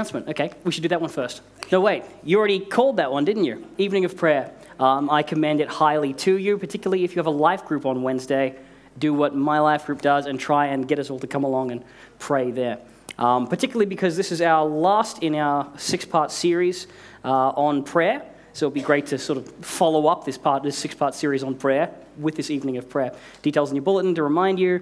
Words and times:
announcement. 0.00 0.28
Okay, 0.28 0.52
we 0.62 0.70
should 0.70 0.84
do 0.84 0.88
that 0.90 1.00
one 1.00 1.10
first. 1.10 1.42
No, 1.72 1.80
wait, 1.80 2.04
you 2.22 2.38
already 2.38 2.60
called 2.60 2.98
that 2.98 3.10
one, 3.10 3.24
didn't 3.24 3.42
you? 3.42 3.66
Evening 3.78 4.04
of 4.04 4.16
prayer. 4.16 4.52
Um, 4.78 5.10
I 5.10 5.24
commend 5.24 5.60
it 5.60 5.66
highly 5.66 6.12
to 6.12 6.36
you, 6.36 6.56
particularly 6.56 7.02
if 7.02 7.16
you 7.16 7.18
have 7.18 7.26
a 7.26 7.30
life 7.30 7.64
group 7.64 7.84
on 7.84 8.04
Wednesday. 8.04 8.54
Do 9.00 9.12
what 9.12 9.34
my 9.34 9.58
life 9.58 9.86
group 9.86 10.00
does 10.00 10.26
and 10.26 10.38
try 10.38 10.66
and 10.66 10.86
get 10.86 11.00
us 11.00 11.10
all 11.10 11.18
to 11.18 11.26
come 11.26 11.42
along 11.42 11.72
and 11.72 11.84
pray 12.20 12.52
there. 12.52 12.78
Um, 13.18 13.48
particularly 13.48 13.86
because 13.86 14.16
this 14.16 14.30
is 14.30 14.40
our 14.40 14.64
last 14.64 15.24
in 15.24 15.34
our 15.34 15.68
six 15.76 16.04
part 16.04 16.30
series 16.30 16.86
uh, 17.24 17.48
on 17.48 17.82
prayer. 17.82 18.22
So 18.52 18.66
it'll 18.66 18.74
be 18.74 18.82
great 18.82 19.06
to 19.06 19.18
sort 19.18 19.38
of 19.38 19.52
follow 19.66 20.06
up 20.06 20.24
this 20.24 20.38
part, 20.38 20.62
this 20.62 20.78
six 20.78 20.94
part 20.94 21.12
series 21.16 21.42
on 21.42 21.56
prayer 21.56 21.92
with 22.18 22.36
this 22.36 22.52
evening 22.52 22.76
of 22.76 22.88
prayer. 22.88 23.12
Details 23.42 23.70
in 23.70 23.74
your 23.74 23.82
bulletin 23.82 24.14
to 24.14 24.22
remind 24.22 24.60
you, 24.60 24.80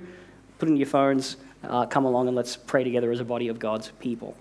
put 0.59 0.69
in 0.69 0.77
your 0.77 0.87
phones, 0.87 1.39
uh, 1.65 1.87
come 1.87 2.05
along 2.05 2.29
and 2.29 2.37
let's 2.37 2.55
pray 2.55 2.85
together 2.85 3.11
as 3.11 3.21
a 3.21 3.25
body 3.25 3.49
of 3.49 3.59
God's 3.59 3.93
people. 3.99 4.37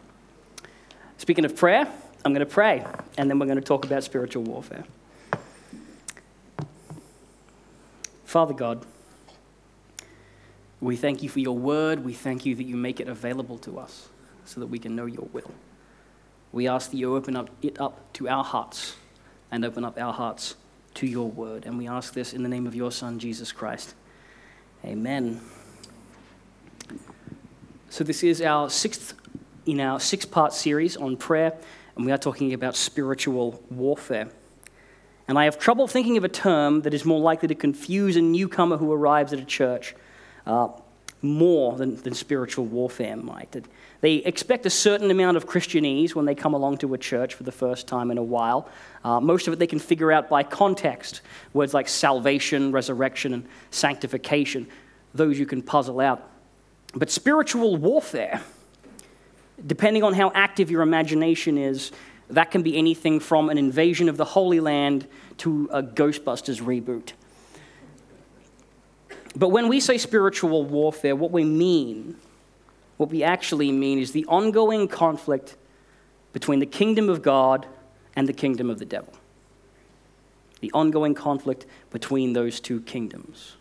Speaking 1.18 1.46
of 1.46 1.56
prayer, 1.56 1.88
I'm 2.24 2.34
going 2.34 2.46
to 2.46 2.52
pray, 2.52 2.86
and 3.18 3.30
then 3.30 3.40
we're 3.40 3.46
going 3.46 3.60
to 3.60 3.64
talk 3.64 3.86
about 3.86 4.04
spiritual 4.04 4.44
warfare. 4.44 4.84
Father 8.26 8.54
God, 8.54 8.86
we 10.82 10.96
thank 10.96 11.24
you 11.24 11.30
for 11.30 11.40
your 11.40 11.58
word. 11.58 12.04
We 12.04 12.14
thank 12.14 12.46
you 12.46 12.54
that 12.56 12.64
you 12.64 12.76
make 12.76 13.00
it 13.00 13.08
available 13.08 13.58
to 13.60 13.80
us 13.80 14.10
so 14.44 14.60
that 14.60 14.68
we 14.68 14.78
can 14.78 14.96
know 14.96 15.06
your 15.06 15.28
will. 15.32 15.52
We 16.52 16.68
ask 16.68 16.92
that 16.92 16.98
you 16.98 17.16
open 17.16 17.36
up 17.36 17.50
it 17.62 17.80
up 17.80 18.14
to 18.14 18.28
our 18.28 18.44
hearts 18.44 18.96
and 19.52 19.64
open 19.64 19.86
up 19.86 19.98
our 19.98 20.14
hearts 20.14 20.56
to 20.96 21.08
your 21.08 21.30
word. 21.30 21.66
And 21.66 21.78
we 21.78 21.88
ask 21.88 22.14
this 22.14 22.34
in 22.34 22.44
the 22.44 22.50
name 22.50 22.68
of 22.68 22.76
your 22.76 22.92
Son, 22.92 23.20
Jesus 23.20 23.52
Christ. 23.52 23.96
Amen. 24.84 25.42
So, 27.90 28.04
this 28.04 28.24
is 28.24 28.42
our 28.42 28.70
sixth 28.70 29.14
in 29.66 29.80
our 29.80 30.00
six 30.00 30.26
part 30.26 30.54
series 30.54 30.98
on 30.98 31.18
prayer, 31.18 31.54
and 31.96 32.06
we 32.06 32.12
are 32.12 32.18
talking 32.18 32.54
about 32.54 32.76
spiritual 32.76 33.64
warfare. 33.70 34.30
And 35.28 35.40
I 35.40 35.46
have 35.46 35.58
trouble 35.58 35.88
thinking 35.88 36.18
of 36.18 36.24
a 36.24 36.30
term 36.30 36.82
that 36.82 36.94
is 36.94 37.04
more 37.04 37.20
likely 37.20 37.48
to 37.48 37.56
confuse 37.56 38.16
a 38.16 38.22
newcomer 38.22 38.78
who 38.78 38.92
arrives 38.92 39.34
at 39.34 39.40
a 39.40 39.46
church 39.46 39.96
uh, 40.46 40.68
more 41.22 41.76
than, 41.76 41.96
than 41.98 42.14
spiritual 42.14 42.66
warfare 42.66 43.18
might. 43.18 43.66
They 44.02 44.16
expect 44.16 44.68
a 44.68 44.70
certain 44.70 45.10
amount 45.10 45.38
of 45.38 45.48
Christianese 45.48 46.14
when 46.14 46.26
they 46.26 46.36
come 46.36 46.54
along 46.54 46.78
to 46.80 46.94
a 46.94 46.98
church 46.98 47.34
for 47.34 47.44
the 47.44 47.52
first 47.52 47.88
time 47.88 48.12
in 48.12 48.20
a 48.20 48.24
while. 48.24 48.70
Uh, 49.04 49.20
most 49.20 49.48
of 49.48 49.54
it 49.54 49.58
they 49.58 49.68
can 49.68 49.80
figure 49.80 50.12
out 50.12 50.30
by 50.30 50.44
context. 50.44 51.22
Words 51.54 51.74
like 51.74 51.88
salvation, 51.88 52.72
resurrection, 52.72 53.34
and 53.34 53.48
sanctification, 53.72 54.68
those 55.16 55.40
you 55.40 55.48
can 55.48 55.64
puzzle 55.64 56.00
out. 56.00 56.30
But 56.94 57.10
spiritual 57.10 57.78
warfare, 57.78 58.42
depending 59.66 60.04
on 60.04 60.14
how 60.14 60.32
active 60.34 60.72
your 60.72 60.82
imagination 60.82 61.58
is, 61.58 61.92
that 62.30 62.52
can 62.52 62.64
be 62.64 62.78
anything 62.78 63.20
from 63.20 63.50
an 63.50 63.58
invasion 63.58 64.10
of 64.10 64.18
the 64.18 64.26
Holy 64.26 64.60
Land 64.60 65.08
to 65.38 65.70
a 65.72 65.84
Ghostbusters 65.84 66.62
reboot. 66.62 67.14
But 69.36 69.50
when 69.50 69.68
we 69.68 69.80
say 69.80 69.98
spiritual 69.98 70.64
warfare, 70.64 71.16
what 71.16 71.32
we 71.32 71.44
mean, 71.44 72.16
what 72.98 73.10
we 73.10 73.22
actually 73.22 73.72
mean, 73.72 74.00
is 74.00 74.12
the 74.12 74.26
ongoing 74.26 74.88
conflict 74.88 75.58
between 76.34 76.60
the 76.60 76.66
kingdom 76.66 77.10
of 77.10 77.22
God 77.22 77.68
and 78.16 78.28
the 78.28 78.34
kingdom 78.34 78.70
of 78.70 78.80
the 78.80 78.86
devil. 78.86 79.14
The 80.62 80.72
ongoing 80.72 81.14
conflict 81.14 81.66
between 81.92 82.34
those 82.34 82.60
two 82.60 82.82
kingdoms. 82.82 83.58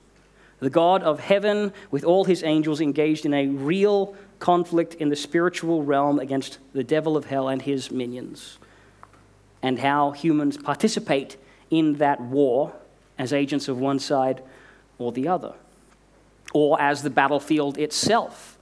The 0.60 0.70
God 0.70 1.02
of 1.02 1.20
heaven, 1.20 1.72
with 1.90 2.04
all 2.04 2.24
his 2.24 2.42
angels, 2.44 2.80
engaged 2.80 3.26
in 3.26 3.34
a 3.34 3.48
real 3.48 4.16
conflict 4.38 4.94
in 4.94 5.08
the 5.08 5.16
spiritual 5.16 5.82
realm 5.82 6.18
against 6.18 6.58
the 6.72 6.84
devil 6.84 7.16
of 7.16 7.26
hell 7.26 7.48
and 7.48 7.62
his 7.62 7.90
minions, 7.90 8.58
and 9.62 9.78
how 9.78 10.10
humans 10.12 10.56
participate 10.56 11.36
in 11.70 11.94
that 11.94 12.20
war 12.20 12.72
as 13.18 13.32
agents 13.32 13.68
of 13.68 13.78
one 13.78 13.98
side 13.98 14.42
or 14.98 15.12
the 15.12 15.28
other, 15.28 15.54
or 16.52 16.80
as 16.80 17.02
the 17.02 17.10
battlefield 17.10 17.78
itself, 17.78 18.58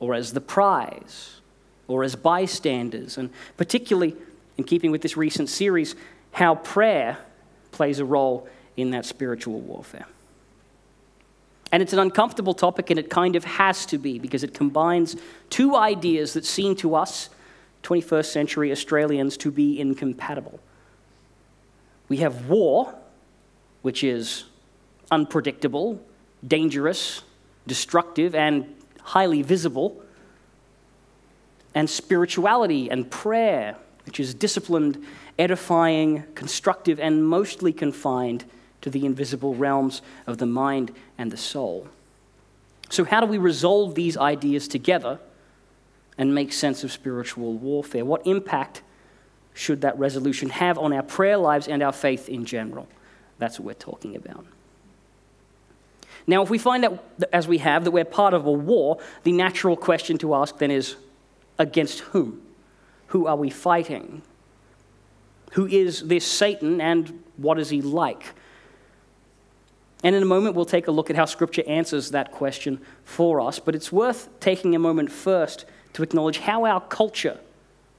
or 0.00 0.14
as 0.14 0.32
the 0.32 0.40
prize, 0.40 1.40
or 1.86 2.04
as 2.04 2.14
bystanders, 2.14 3.18
and 3.18 3.30
particularly 3.56 4.14
in 4.56 4.64
keeping 4.64 4.90
with 4.90 5.02
this 5.02 5.16
recent 5.16 5.48
series, 5.48 5.94
how 6.32 6.54
prayer 6.54 7.18
plays 7.72 7.98
a 7.98 8.04
role 8.04 8.48
in 8.76 8.90
that 8.90 9.04
spiritual 9.04 9.60
warfare. 9.60 10.06
And 11.70 11.82
it's 11.82 11.92
an 11.92 11.98
uncomfortable 11.98 12.54
topic, 12.54 12.90
and 12.90 12.98
it 12.98 13.10
kind 13.10 13.36
of 13.36 13.44
has 13.44 13.84
to 13.86 13.98
be 13.98 14.18
because 14.18 14.42
it 14.42 14.54
combines 14.54 15.16
two 15.50 15.76
ideas 15.76 16.32
that 16.32 16.44
seem 16.44 16.74
to 16.76 16.94
us, 16.94 17.28
21st 17.82 18.26
century 18.26 18.72
Australians, 18.72 19.36
to 19.38 19.50
be 19.50 19.78
incompatible. 19.78 20.60
We 22.08 22.18
have 22.18 22.48
war, 22.48 22.94
which 23.82 24.02
is 24.02 24.44
unpredictable, 25.10 26.02
dangerous, 26.46 27.22
destructive, 27.66 28.34
and 28.34 28.74
highly 29.02 29.42
visible, 29.42 30.02
and 31.74 31.88
spirituality 31.88 32.90
and 32.90 33.10
prayer, 33.10 33.76
which 34.06 34.18
is 34.18 34.32
disciplined, 34.32 35.04
edifying, 35.38 36.24
constructive, 36.34 36.98
and 36.98 37.26
mostly 37.26 37.74
confined 37.74 38.46
to 38.82 38.90
the 38.90 39.04
invisible 39.04 39.54
realms 39.54 40.02
of 40.26 40.38
the 40.38 40.46
mind 40.46 40.92
and 41.16 41.30
the 41.30 41.36
soul. 41.36 41.88
So, 42.90 43.04
how 43.04 43.20
do 43.20 43.26
we 43.26 43.38
resolve 43.38 43.94
these 43.94 44.16
ideas 44.16 44.68
together 44.68 45.18
and 46.16 46.34
make 46.34 46.52
sense 46.52 46.84
of 46.84 46.92
spiritual 46.92 47.54
warfare? 47.54 48.04
What 48.04 48.26
impact 48.26 48.82
should 49.54 49.80
that 49.82 49.98
resolution 49.98 50.50
have 50.50 50.78
on 50.78 50.92
our 50.92 51.02
prayer 51.02 51.36
lives 51.36 51.68
and 51.68 51.82
our 51.82 51.92
faith 51.92 52.28
in 52.28 52.44
general? 52.44 52.88
That's 53.38 53.58
what 53.58 53.66
we're 53.66 53.74
talking 53.74 54.16
about. 54.16 54.46
Now, 56.26 56.42
if 56.42 56.50
we 56.50 56.58
find 56.58 56.84
out, 56.84 57.02
as 57.32 57.48
we 57.48 57.58
have, 57.58 57.84
that 57.84 57.90
we're 57.90 58.04
part 58.04 58.34
of 58.34 58.46
a 58.46 58.52
war, 58.52 58.98
the 59.22 59.32
natural 59.32 59.76
question 59.76 60.18
to 60.18 60.34
ask 60.34 60.58
then 60.58 60.70
is 60.70 60.96
against 61.58 62.00
whom? 62.00 62.42
Who 63.08 63.26
are 63.26 63.36
we 63.36 63.48
fighting? 63.48 64.22
Who 65.52 65.66
is 65.66 66.06
this 66.06 66.26
Satan 66.26 66.80
and 66.80 67.24
what 67.36 67.58
is 67.58 67.70
he 67.70 67.80
like? 67.80 68.34
And 70.04 70.14
in 70.14 70.22
a 70.22 70.26
moment, 70.26 70.54
we'll 70.54 70.64
take 70.64 70.86
a 70.86 70.92
look 70.92 71.10
at 71.10 71.16
how 71.16 71.24
Scripture 71.24 71.64
answers 71.66 72.12
that 72.12 72.30
question 72.30 72.80
for 73.04 73.40
us. 73.40 73.58
But 73.58 73.74
it's 73.74 73.90
worth 73.90 74.28
taking 74.40 74.74
a 74.74 74.78
moment 74.78 75.10
first 75.10 75.64
to 75.94 76.02
acknowledge 76.02 76.38
how 76.38 76.64
our 76.64 76.80
culture 76.80 77.38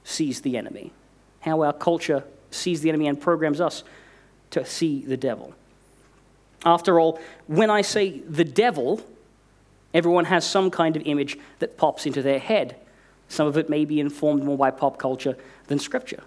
sees 0.04 0.40
the 0.40 0.56
enemy, 0.56 0.92
how 1.40 1.62
our 1.62 1.72
culture 1.72 2.24
sees 2.50 2.80
the 2.80 2.88
enemy 2.88 3.06
and 3.06 3.20
programs 3.20 3.60
us 3.60 3.84
to 4.50 4.64
see 4.64 5.02
the 5.02 5.16
devil. 5.16 5.54
After 6.64 6.98
all, 6.98 7.20
when 7.46 7.70
I 7.70 7.82
say 7.82 8.20
the 8.20 8.44
devil, 8.44 9.00
everyone 9.94 10.26
has 10.26 10.48
some 10.48 10.70
kind 10.70 10.96
of 10.96 11.02
image 11.06 11.38
that 11.58 11.76
pops 11.76 12.06
into 12.06 12.22
their 12.22 12.38
head. 12.38 12.76
Some 13.28 13.46
of 13.46 13.56
it 13.56 13.70
may 13.70 13.84
be 13.84 14.00
informed 14.00 14.42
more 14.42 14.58
by 14.58 14.70
pop 14.70 14.98
culture 14.98 15.36
than 15.68 15.78
Scripture. 15.78 16.22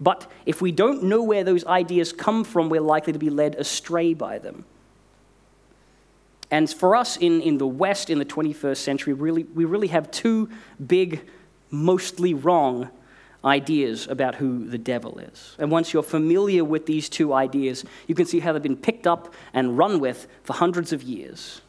But 0.00 0.30
if 0.44 0.60
we 0.60 0.72
don't 0.72 1.04
know 1.04 1.22
where 1.22 1.44
those 1.44 1.64
ideas 1.66 2.12
come 2.12 2.44
from, 2.44 2.68
we're 2.68 2.80
likely 2.80 3.12
to 3.12 3.18
be 3.18 3.30
led 3.30 3.54
astray 3.54 4.14
by 4.14 4.38
them. 4.38 4.64
And 6.50 6.70
for 6.70 6.94
us 6.94 7.16
in, 7.16 7.40
in 7.40 7.58
the 7.58 7.66
West 7.66 8.10
in 8.10 8.18
the 8.18 8.24
21st 8.24 8.76
century, 8.76 9.12
really, 9.12 9.44
we 9.44 9.64
really 9.64 9.88
have 9.88 10.10
two 10.10 10.48
big, 10.84 11.28
mostly 11.70 12.34
wrong 12.34 12.90
ideas 13.44 14.06
about 14.08 14.36
who 14.36 14.66
the 14.66 14.78
devil 14.78 15.18
is. 15.18 15.56
And 15.58 15.70
once 15.70 15.92
you're 15.92 16.02
familiar 16.02 16.64
with 16.64 16.86
these 16.86 17.08
two 17.08 17.32
ideas, 17.32 17.84
you 18.06 18.14
can 18.14 18.26
see 18.26 18.40
how 18.40 18.52
they've 18.52 18.62
been 18.62 18.76
picked 18.76 19.06
up 19.06 19.34
and 19.52 19.78
run 19.78 20.00
with 20.00 20.26
for 20.42 20.52
hundreds 20.52 20.92
of 20.92 21.02
years. 21.02 21.60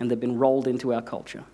And 0.00 0.10
they've 0.10 0.20
been 0.20 0.38
rolled 0.38 0.66
into 0.66 0.92
our 0.92 1.02
culture. 1.02 1.44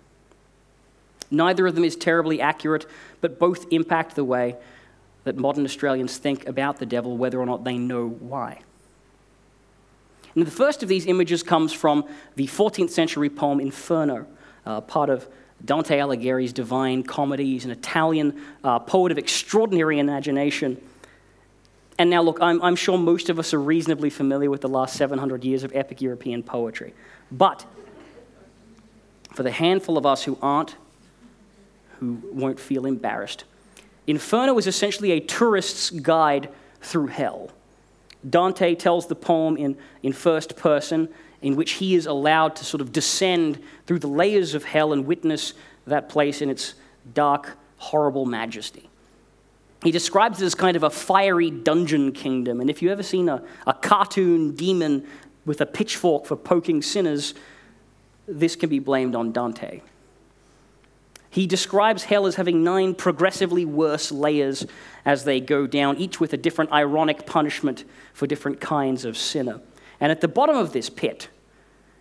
Neither 1.29 1.65
of 1.65 1.75
them 1.75 1.83
is 1.83 1.95
terribly 1.95 2.41
accurate, 2.41 2.85
but 3.21 3.39
both 3.39 3.65
impact 3.71 4.15
the 4.15 4.25
way 4.25 4.57
that 5.23 5.37
modern 5.37 5.65
Australians 5.65 6.17
think 6.17 6.47
about 6.47 6.77
the 6.77 6.85
devil, 6.85 7.17
whether 7.17 7.39
or 7.39 7.45
not 7.45 7.63
they 7.63 7.77
know 7.77 8.07
why. 8.07 8.61
And 10.35 10.45
the 10.45 10.51
first 10.51 10.81
of 10.81 10.89
these 10.89 11.05
images 11.05 11.43
comes 11.43 11.73
from 11.73 12.05
the 12.35 12.47
14th 12.47 12.89
century 12.89 13.29
poem 13.29 13.59
Inferno, 13.59 14.25
uh, 14.65 14.81
part 14.81 15.09
of 15.09 15.27
Dante 15.63 15.97
Alighieri's 15.97 16.53
Divine 16.53 17.03
Comedy. 17.03 17.45
He's 17.45 17.65
an 17.65 17.71
Italian 17.71 18.41
uh, 18.63 18.79
poet 18.79 19.11
of 19.11 19.17
extraordinary 19.17 19.99
imagination. 19.99 20.81
And 21.99 22.09
now, 22.09 22.21
look, 22.21 22.41
I'm, 22.41 22.61
I'm 22.61 22.75
sure 22.75 22.97
most 22.97 23.29
of 23.29 23.37
us 23.37 23.53
are 23.53 23.61
reasonably 23.61 24.09
familiar 24.09 24.49
with 24.49 24.61
the 24.61 24.69
last 24.69 24.95
700 24.95 25.43
years 25.43 25.63
of 25.63 25.75
epic 25.75 26.01
European 26.01 26.41
poetry. 26.41 26.93
But 27.31 27.65
for 29.33 29.43
the 29.43 29.51
handful 29.51 29.97
of 29.97 30.05
us 30.05 30.23
who 30.23 30.37
aren't, 30.41 30.75
who 31.99 32.19
won't 32.31 32.59
feel 32.59 32.85
embarrassed, 32.85 33.43
Inferno 34.11 34.57
is 34.57 34.67
essentially 34.67 35.11
a 35.11 35.21
tourist's 35.21 35.89
guide 35.89 36.49
through 36.81 37.07
hell. 37.07 37.49
Dante 38.29 38.75
tells 38.75 39.07
the 39.07 39.15
poem 39.15 39.55
in, 39.55 39.77
in 40.03 40.11
first 40.11 40.57
person, 40.57 41.07
in 41.41 41.55
which 41.55 41.71
he 41.71 41.95
is 41.95 42.07
allowed 42.07 42.57
to 42.57 42.65
sort 42.65 42.81
of 42.81 42.91
descend 42.91 43.63
through 43.87 43.99
the 43.99 44.09
layers 44.09 44.53
of 44.53 44.65
hell 44.65 44.91
and 44.91 45.05
witness 45.05 45.53
that 45.87 46.09
place 46.09 46.41
in 46.41 46.49
its 46.49 46.73
dark 47.13 47.57
horrible 47.77 48.25
majesty. 48.25 48.89
He 49.81 49.91
describes 49.91 50.41
it 50.41 50.45
as 50.45 50.55
kind 50.55 50.75
of 50.75 50.83
a 50.83 50.89
fiery 50.89 51.49
dungeon 51.49 52.11
kingdom. 52.11 52.59
And 52.59 52.69
if 52.69 52.81
you've 52.81 52.91
ever 52.91 53.03
seen 53.03 53.29
a, 53.29 53.41
a 53.65 53.73
cartoon 53.73 54.57
demon 54.57 55.07
with 55.45 55.61
a 55.61 55.65
pitchfork 55.65 56.25
for 56.25 56.35
poking 56.35 56.81
sinners, 56.81 57.33
this 58.27 58.57
can 58.57 58.69
be 58.69 58.79
blamed 58.79 59.15
on 59.15 59.31
Dante. 59.31 59.79
He 61.31 61.47
describes 61.47 62.03
hell 62.03 62.27
as 62.27 62.35
having 62.35 62.61
nine 62.61 62.93
progressively 62.93 63.63
worse 63.63 64.11
layers 64.11 64.67
as 65.05 65.23
they 65.23 65.39
go 65.39 65.65
down, 65.65 65.95
each 65.95 66.19
with 66.19 66.33
a 66.33 66.37
different 66.37 66.73
ironic 66.73 67.25
punishment 67.25 67.85
for 68.13 68.27
different 68.27 68.59
kinds 68.59 69.05
of 69.05 69.17
sinner. 69.17 69.61
And 70.01 70.11
at 70.11 70.19
the 70.19 70.27
bottom 70.27 70.57
of 70.57 70.73
this 70.73 70.89
pit 70.89 71.29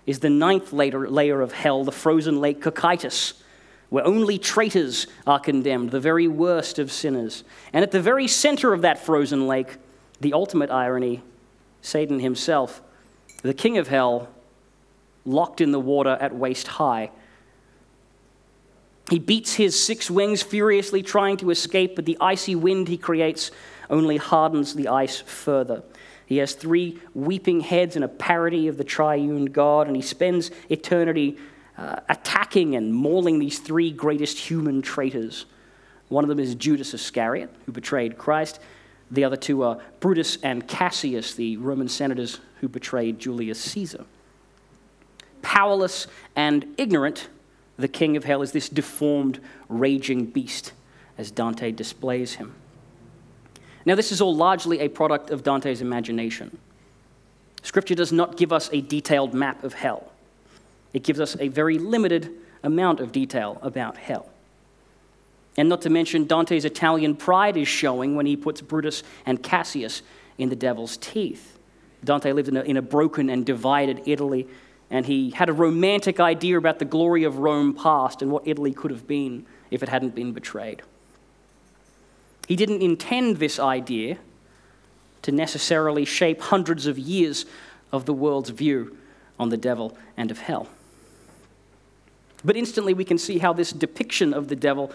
is 0.04 0.18
the 0.18 0.30
ninth 0.30 0.72
layer 0.72 1.40
of 1.40 1.52
hell, 1.52 1.84
the 1.84 1.92
frozen 1.92 2.40
lake 2.40 2.60
Cocytus, 2.60 3.34
where 3.88 4.04
only 4.04 4.36
traitors 4.36 5.06
are 5.28 5.38
condemned, 5.38 5.92
the 5.92 6.00
very 6.00 6.26
worst 6.26 6.80
of 6.80 6.90
sinners. 6.90 7.44
And 7.72 7.84
at 7.84 7.92
the 7.92 8.00
very 8.00 8.26
center 8.26 8.72
of 8.72 8.82
that 8.82 8.98
frozen 8.98 9.46
lake, 9.46 9.76
the 10.20 10.32
ultimate 10.32 10.70
irony, 10.70 11.22
Satan 11.82 12.18
himself, 12.18 12.82
the 13.42 13.54
king 13.54 13.78
of 13.78 13.86
hell, 13.86 14.28
locked 15.24 15.60
in 15.60 15.70
the 15.70 15.78
water 15.78 16.18
at 16.20 16.34
waist 16.34 16.66
high. 16.66 17.10
He 19.10 19.18
beats 19.18 19.54
his 19.54 19.78
six 19.78 20.08
wings 20.08 20.40
furiously, 20.40 21.02
trying 21.02 21.36
to 21.38 21.50
escape, 21.50 21.96
but 21.96 22.04
the 22.06 22.16
icy 22.20 22.54
wind 22.54 22.86
he 22.86 22.96
creates 22.96 23.50
only 23.90 24.16
hardens 24.16 24.74
the 24.74 24.86
ice 24.86 25.18
further. 25.18 25.82
He 26.26 26.36
has 26.36 26.54
three 26.54 27.00
weeping 27.12 27.58
heads 27.58 27.96
and 27.96 28.04
a 28.04 28.08
parody 28.08 28.68
of 28.68 28.76
the 28.76 28.84
triune 28.84 29.46
God, 29.46 29.88
and 29.88 29.96
he 29.96 30.02
spends 30.02 30.52
eternity 30.68 31.36
uh, 31.76 31.96
attacking 32.08 32.76
and 32.76 32.94
mauling 32.94 33.40
these 33.40 33.58
three 33.58 33.90
greatest 33.90 34.38
human 34.38 34.80
traitors. 34.80 35.46
One 36.08 36.22
of 36.22 36.28
them 36.28 36.38
is 36.38 36.54
Judas 36.54 36.94
Iscariot, 36.94 37.50
who 37.66 37.72
betrayed 37.72 38.16
Christ. 38.16 38.60
The 39.10 39.24
other 39.24 39.36
two 39.36 39.64
are 39.64 39.80
Brutus 39.98 40.38
and 40.44 40.68
Cassius, 40.68 41.34
the 41.34 41.56
Roman 41.56 41.88
senators 41.88 42.38
who 42.60 42.68
betrayed 42.68 43.18
Julius 43.18 43.60
Caesar. 43.60 44.04
Powerless 45.42 46.06
and 46.36 46.74
ignorant, 46.78 47.28
the 47.80 47.88
king 47.88 48.16
of 48.16 48.24
hell 48.24 48.42
is 48.42 48.52
this 48.52 48.68
deformed, 48.68 49.40
raging 49.68 50.26
beast, 50.26 50.72
as 51.18 51.30
Dante 51.30 51.70
displays 51.70 52.34
him. 52.34 52.54
Now, 53.84 53.94
this 53.94 54.12
is 54.12 54.20
all 54.20 54.34
largely 54.34 54.80
a 54.80 54.88
product 54.88 55.30
of 55.30 55.42
Dante's 55.42 55.80
imagination. 55.80 56.58
Scripture 57.62 57.94
does 57.94 58.12
not 58.12 58.36
give 58.36 58.52
us 58.52 58.70
a 58.72 58.80
detailed 58.80 59.34
map 59.34 59.64
of 59.64 59.74
hell. 59.74 60.12
It 60.92 61.02
gives 61.02 61.20
us 61.20 61.36
a 61.38 61.48
very 61.48 61.78
limited 61.78 62.30
amount 62.62 63.00
of 63.00 63.12
detail 63.12 63.58
about 63.62 63.96
hell. 63.96 64.28
And 65.56 65.68
not 65.68 65.82
to 65.82 65.90
mention, 65.90 66.26
Dante's 66.26 66.64
Italian 66.64 67.16
pride 67.16 67.56
is 67.56 67.68
showing 67.68 68.16
when 68.16 68.26
he 68.26 68.36
puts 68.36 68.60
Brutus 68.60 69.02
and 69.26 69.42
Cassius 69.42 70.02
in 70.38 70.48
the 70.48 70.56
devil's 70.56 70.96
teeth. 70.96 71.58
Dante 72.04 72.32
lived 72.32 72.48
in 72.48 72.56
a, 72.56 72.62
in 72.62 72.76
a 72.76 72.82
broken 72.82 73.28
and 73.28 73.44
divided 73.44 74.02
Italy, 74.06 74.46
and 74.90 75.06
he 75.06 75.30
had 75.30 75.48
a 75.48 75.52
romantic 75.52 76.18
idea 76.18 76.58
about 76.58 76.78
the 76.78 76.84
glory 76.84 77.24
of 77.24 77.38
Rome 77.38 77.74
past 77.74 78.22
and 78.22 78.30
what 78.30 78.46
Italy 78.46 78.72
could 78.72 78.90
have 78.90 79.06
been 79.06 79.46
if 79.70 79.82
it 79.82 79.88
hadn't 79.88 80.14
been 80.14 80.32
betrayed. 80.32 80.82
He 82.48 82.56
didn't 82.56 82.82
intend 82.82 83.36
this 83.36 83.60
idea 83.60 84.18
to 85.22 85.32
necessarily 85.32 86.04
shape 86.04 86.40
hundreds 86.40 86.86
of 86.86 86.98
years 86.98 87.46
of 87.92 88.06
the 88.06 88.12
world's 88.12 88.50
view 88.50 88.96
on 89.38 89.50
the 89.50 89.56
devil 89.56 89.96
and 90.16 90.30
of 90.30 90.38
hell. 90.38 90.68
But 92.44 92.56
instantly 92.56 92.94
we 92.94 93.04
can 93.04 93.18
see 93.18 93.38
how 93.38 93.52
this 93.52 93.70
depiction 93.70 94.34
of 94.34 94.48
the 94.48 94.56
devil 94.56 94.92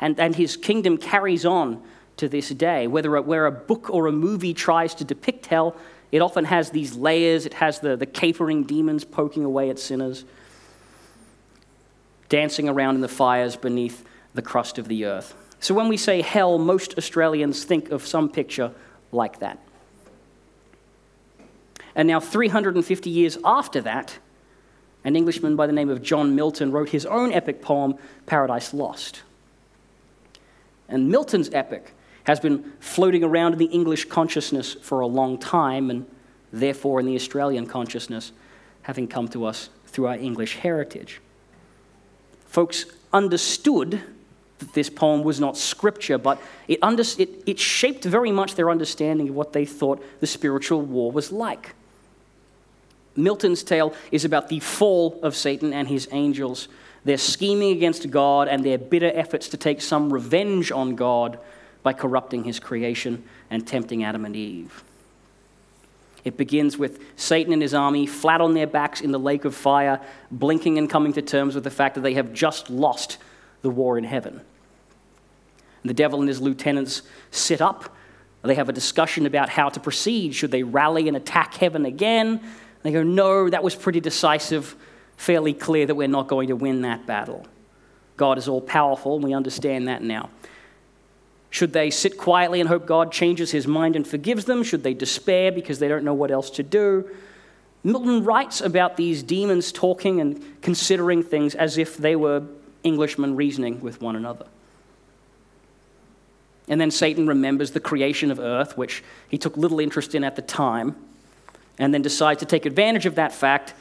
and, 0.00 0.18
and 0.18 0.34
his 0.34 0.56
kingdom 0.56 0.96
carries 0.96 1.44
on 1.44 1.82
to 2.16 2.28
this 2.28 2.48
day. 2.50 2.86
Whether 2.86 3.20
where 3.20 3.46
a 3.46 3.52
book 3.52 3.90
or 3.90 4.06
a 4.06 4.12
movie 4.12 4.54
tries 4.54 4.94
to 4.96 5.04
depict 5.04 5.46
hell, 5.46 5.76
it 6.12 6.20
often 6.20 6.44
has 6.44 6.70
these 6.70 6.96
layers. 6.96 7.46
It 7.46 7.54
has 7.54 7.80
the, 7.80 7.96
the 7.96 8.06
capering 8.06 8.64
demons 8.64 9.04
poking 9.04 9.44
away 9.44 9.70
at 9.70 9.78
sinners, 9.78 10.24
dancing 12.28 12.68
around 12.68 12.96
in 12.96 13.00
the 13.00 13.08
fires 13.08 13.56
beneath 13.56 14.04
the 14.34 14.42
crust 14.42 14.78
of 14.78 14.88
the 14.88 15.04
earth. 15.04 15.34
So 15.60 15.74
when 15.74 15.88
we 15.88 15.96
say 15.96 16.22
hell, 16.22 16.58
most 16.58 16.96
Australians 16.96 17.64
think 17.64 17.90
of 17.90 18.06
some 18.06 18.28
picture 18.28 18.72
like 19.12 19.40
that. 19.40 19.58
And 21.94 22.08
now, 22.08 22.20
350 22.20 23.10
years 23.10 23.36
after 23.44 23.80
that, 23.82 24.18
an 25.04 25.16
Englishman 25.16 25.56
by 25.56 25.66
the 25.66 25.72
name 25.72 25.90
of 25.90 26.02
John 26.02 26.34
Milton 26.34 26.72
wrote 26.72 26.90
his 26.90 27.04
own 27.06 27.32
epic 27.32 27.62
poem, 27.62 27.96
Paradise 28.26 28.72
Lost. 28.72 29.22
And 30.88 31.08
Milton's 31.08 31.50
epic 31.52 31.94
has 32.24 32.40
been 32.40 32.72
floating 32.80 33.24
around 33.24 33.52
in 33.52 33.58
the 33.58 33.66
English 33.66 34.06
consciousness 34.06 34.74
for 34.74 35.00
a 35.00 35.06
long 35.06 35.38
time, 35.38 35.90
and 35.90 36.06
therefore 36.52 37.00
in 37.00 37.06
the 37.06 37.14
Australian 37.14 37.66
consciousness, 37.66 38.32
having 38.82 39.08
come 39.08 39.28
to 39.28 39.44
us 39.44 39.70
through 39.86 40.06
our 40.06 40.16
English 40.16 40.56
heritage. 40.56 41.20
Folks 42.46 42.86
understood 43.12 44.00
that 44.58 44.72
this 44.74 44.90
poem 44.90 45.22
was 45.22 45.40
not 45.40 45.56
scripture, 45.56 46.18
but 46.18 46.40
it, 46.68 46.78
under, 46.82 47.02
it, 47.18 47.42
it 47.46 47.58
shaped 47.58 48.04
very 48.04 48.30
much 48.30 48.54
their 48.54 48.70
understanding 48.70 49.30
of 49.30 49.34
what 49.34 49.52
they 49.52 49.64
thought 49.64 50.04
the 50.20 50.26
spiritual 50.26 50.82
war 50.82 51.10
was 51.10 51.32
like. 51.32 51.74
Milton's 53.16 53.62
tale 53.62 53.94
is 54.12 54.24
about 54.24 54.48
the 54.48 54.60
fall 54.60 55.18
of 55.22 55.34
Satan 55.34 55.72
and 55.72 55.88
his 55.88 56.08
angels, 56.12 56.68
their 57.04 57.18
scheming 57.18 57.72
against 57.72 58.10
God, 58.10 58.48
and 58.48 58.64
their 58.64 58.78
bitter 58.78 59.10
efforts 59.14 59.48
to 59.48 59.56
take 59.56 59.80
some 59.80 60.12
revenge 60.12 60.70
on 60.70 60.94
God 60.94 61.38
by 61.82 61.92
corrupting 61.92 62.44
his 62.44 62.58
creation 62.60 63.24
and 63.50 63.66
tempting 63.66 64.04
Adam 64.04 64.24
and 64.24 64.36
Eve. 64.36 64.84
It 66.24 66.36
begins 66.36 66.76
with 66.76 67.00
Satan 67.16 67.52
and 67.52 67.62
his 67.62 67.72
army 67.72 68.06
flat 68.06 68.40
on 68.40 68.54
their 68.54 68.66
backs 68.66 69.00
in 69.00 69.10
the 69.10 69.18
lake 69.18 69.44
of 69.44 69.54
fire, 69.54 70.00
blinking 70.30 70.76
and 70.76 70.88
coming 70.88 71.12
to 71.14 71.22
terms 71.22 71.54
with 71.54 71.64
the 71.64 71.70
fact 71.70 71.94
that 71.94 72.02
they 72.02 72.14
have 72.14 72.32
just 72.32 72.68
lost 72.68 73.18
the 73.62 73.70
war 73.70 73.96
in 73.96 74.04
heaven. 74.04 74.40
The 75.82 75.94
devil 75.94 76.20
and 76.20 76.28
his 76.28 76.40
lieutenants 76.40 77.02
sit 77.30 77.62
up. 77.62 77.96
They 78.42 78.54
have 78.54 78.68
a 78.68 78.72
discussion 78.72 79.26
about 79.26 79.48
how 79.48 79.70
to 79.70 79.80
proceed. 79.80 80.34
Should 80.34 80.50
they 80.50 80.62
rally 80.62 81.08
and 81.08 81.16
attack 81.16 81.54
heaven 81.54 81.86
again? 81.86 82.40
They 82.82 82.92
go, 82.92 83.02
no, 83.02 83.48
that 83.48 83.62
was 83.62 83.74
pretty 83.74 84.00
decisive, 84.00 84.76
fairly 85.16 85.52
clear 85.52 85.86
that 85.86 85.94
we're 85.94 86.08
not 86.08 86.28
going 86.28 86.48
to 86.48 86.56
win 86.56 86.82
that 86.82 87.06
battle. 87.06 87.46
God 88.16 88.38
is 88.38 88.48
all 88.48 88.60
powerful, 88.60 89.14
and 89.14 89.24
we 89.24 89.34
understand 89.34 89.88
that 89.88 90.02
now. 90.02 90.30
Should 91.50 91.72
they 91.72 91.90
sit 91.90 92.16
quietly 92.16 92.60
and 92.60 92.68
hope 92.68 92.86
God 92.86 93.10
changes 93.10 93.50
his 93.50 93.66
mind 93.66 93.96
and 93.96 94.06
forgives 94.06 94.44
them? 94.44 94.62
Should 94.62 94.84
they 94.84 94.94
despair 94.94 95.50
because 95.50 95.80
they 95.80 95.88
don't 95.88 96.04
know 96.04 96.14
what 96.14 96.30
else 96.30 96.48
to 96.50 96.62
do? 96.62 97.10
Milton 97.82 98.24
writes 98.24 98.60
about 98.60 98.96
these 98.96 99.22
demons 99.22 99.72
talking 99.72 100.20
and 100.20 100.62
considering 100.62 101.22
things 101.22 101.54
as 101.54 101.76
if 101.76 101.96
they 101.96 102.14
were 102.14 102.42
Englishmen 102.84 103.36
reasoning 103.36 103.80
with 103.80 104.00
one 104.00 104.16
another. 104.16 104.46
And 106.68 106.80
then 106.80 106.90
Satan 106.90 107.26
remembers 107.26 107.72
the 107.72 107.80
creation 107.80 108.30
of 108.30 108.38
earth, 108.38 108.76
which 108.76 109.02
he 109.28 109.36
took 109.36 109.56
little 109.56 109.80
interest 109.80 110.14
in 110.14 110.22
at 110.22 110.36
the 110.36 110.42
time, 110.42 110.94
and 111.78 111.92
then 111.92 112.02
decides 112.02 112.38
to 112.40 112.46
take 112.46 112.64
advantage 112.64 113.06
of 113.06 113.16
that 113.16 113.32
fact 113.32 113.74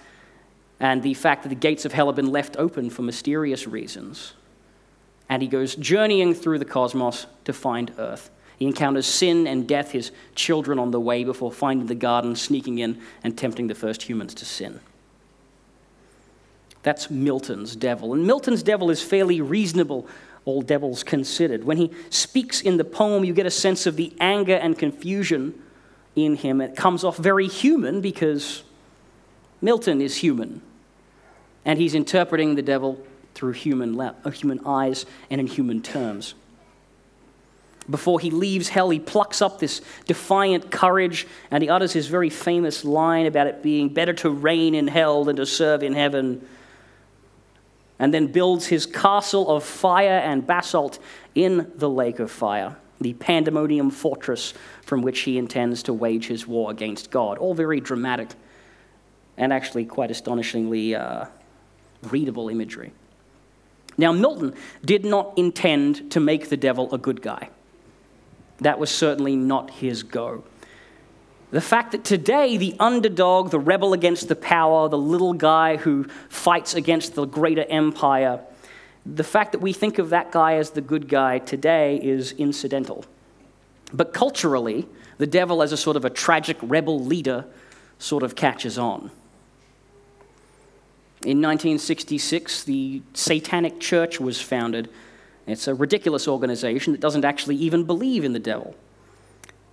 and 0.79 1.03
the 1.03 1.13
fact 1.13 1.43
that 1.43 1.49
the 1.49 1.55
gates 1.55 1.85
of 1.85 1.93
hell 1.93 2.07
have 2.07 2.15
been 2.15 2.31
left 2.31 2.55
open 2.57 2.89
for 2.89 3.03
mysterious 3.03 3.67
reasons. 3.67 4.33
And 5.29 5.41
he 5.41 5.47
goes 5.47 5.75
journeying 5.75 6.33
through 6.33 6.59
the 6.59 6.65
cosmos 6.65 7.27
to 7.45 7.53
find 7.53 7.93
earth. 7.97 8.31
He 8.57 8.65
encounters 8.65 9.05
sin 9.05 9.47
and 9.47 9.67
death, 9.67 9.91
his 9.91 10.11
children 10.35 10.79
on 10.79 10.91
the 10.91 10.99
way, 10.99 11.23
before 11.23 11.51
finding 11.51 11.87
the 11.87 11.95
garden, 11.95 12.35
sneaking 12.35 12.79
in, 12.79 12.99
and 13.23 13.37
tempting 13.37 13.67
the 13.67 13.75
first 13.75 14.03
humans 14.03 14.33
to 14.35 14.45
sin. 14.45 14.81
That's 16.83 17.09
Milton's 17.09 17.75
devil. 17.75 18.13
And 18.13 18.25
Milton's 18.25 18.63
devil 18.63 18.89
is 18.89 19.01
fairly 19.01 19.39
reasonable 19.39 20.07
all 20.45 20.61
devils 20.61 21.03
considered. 21.03 21.63
When 21.63 21.77
he 21.77 21.91
speaks 22.09 22.61
in 22.61 22.77
the 22.77 22.83
poem, 22.83 23.23
you 23.23 23.33
get 23.33 23.45
a 23.45 23.51
sense 23.51 23.85
of 23.85 23.95
the 23.95 24.13
anger 24.19 24.55
and 24.55 24.77
confusion 24.77 25.61
in 26.15 26.35
him. 26.35 26.59
It 26.61 26.75
comes 26.75 27.03
off 27.03 27.17
very 27.17 27.47
human 27.47 28.01
because 28.01 28.63
Milton 29.61 30.01
is 30.01 30.17
human. 30.17 30.61
And 31.65 31.77
he's 31.77 31.93
interpreting 31.93 32.55
the 32.55 32.61
devil 32.61 33.05
through 33.39 33.53
human, 33.53 33.97
uh, 33.97 34.29
human 34.31 34.59
eyes 34.65 35.05
and 35.29 35.39
in 35.39 35.47
human 35.47 35.81
terms. 35.81 36.33
Before 37.89 38.19
he 38.19 38.31
leaves 38.31 38.67
hell, 38.67 38.89
he 38.89 38.99
plucks 38.99 39.41
up 39.41 39.59
this 39.59 39.79
defiant 40.05 40.69
courage 40.69 41.25
and 41.49 41.63
he 41.63 41.69
utters 41.69 41.93
his 41.93 42.07
very 42.07 42.29
famous 42.29 42.83
line 42.83 43.25
about 43.27 43.47
it 43.47 43.63
being 43.63 43.87
better 43.87 44.11
to 44.15 44.29
reign 44.29 44.75
in 44.75 44.87
hell 44.87 45.23
than 45.23 45.37
to 45.37 45.45
serve 45.45 45.83
in 45.83 45.93
heaven 45.93 46.45
and 47.97 48.13
then 48.13 48.27
builds 48.27 48.67
his 48.67 48.85
castle 48.85 49.49
of 49.49 49.63
fire 49.63 50.19
and 50.19 50.45
basalt 50.45 50.99
in 51.33 51.71
the 51.75 51.89
lake 51.89 52.19
of 52.19 52.29
fire, 52.29 52.75
the 52.99 53.13
pandemonium 53.13 53.89
fortress 53.89 54.53
from 54.81 55.01
which 55.01 55.21
he 55.21 55.37
intends 55.37 55.81
to 55.83 55.93
wage 55.93 56.27
his 56.27 56.45
war 56.45 56.71
against 56.71 57.09
God. 57.09 57.37
All 57.37 57.53
very 57.53 57.79
dramatic 57.79 58.31
and 59.37 59.53
actually 59.53 59.85
quite 59.85 60.11
astonishingly 60.11 60.93
uh, 60.93 61.25
readable 62.03 62.49
imagery. 62.49 62.91
Now, 63.99 64.13
Milton 64.13 64.53
did 64.83 65.03
not 65.03 65.37
intend 65.37 66.09
to 66.11 66.21
make 66.21 66.47
the 66.47 66.55
devil 66.55 66.91
a 66.93 66.97
good 66.97 67.21
guy. 67.21 67.49
That 68.59 68.79
was 68.79 68.89
certainly 68.89 69.35
not 69.35 69.69
his 69.69 70.03
go. 70.03 70.45
The 71.51 71.59
fact 71.59 71.91
that 71.91 72.05
today 72.05 72.55
the 72.55 72.75
underdog, 72.79 73.51
the 73.51 73.59
rebel 73.59 73.91
against 73.91 74.29
the 74.29 74.37
power, 74.37 74.87
the 74.87 74.97
little 74.97 75.33
guy 75.33 75.75
who 75.75 76.05
fights 76.29 76.75
against 76.75 77.15
the 77.15 77.25
greater 77.25 77.65
empire, 77.69 78.39
the 79.05 79.23
fact 79.23 79.51
that 79.51 79.59
we 79.59 79.73
think 79.73 79.99
of 79.99 80.11
that 80.11 80.31
guy 80.31 80.53
as 80.53 80.71
the 80.71 80.81
good 80.81 81.09
guy 81.09 81.39
today 81.39 81.99
is 82.01 82.31
incidental. 82.33 83.03
But 83.91 84.13
culturally, 84.13 84.87
the 85.17 85.27
devil 85.27 85.61
as 85.61 85.73
a 85.73 85.77
sort 85.77 85.97
of 85.97 86.05
a 86.05 86.09
tragic 86.09 86.57
rebel 86.61 87.03
leader 87.03 87.43
sort 87.97 88.23
of 88.23 88.35
catches 88.35 88.77
on. 88.77 89.11
In 91.21 91.41
1966, 91.41 92.63
the 92.63 93.01
Satanic 93.13 93.81
Church 93.81 94.21
was 94.21 94.39
founded. 94.39 94.89
It's 95.47 95.67
a 95.67 95.75
ridiculous 95.75 96.29
organization 96.29 96.93
that 96.93 97.01
doesn't 97.01 97.25
actually 97.25 97.57
even 97.57 97.83
believe 97.83 98.23
in 98.23 98.31
the 98.31 98.39
devil. 98.39 98.73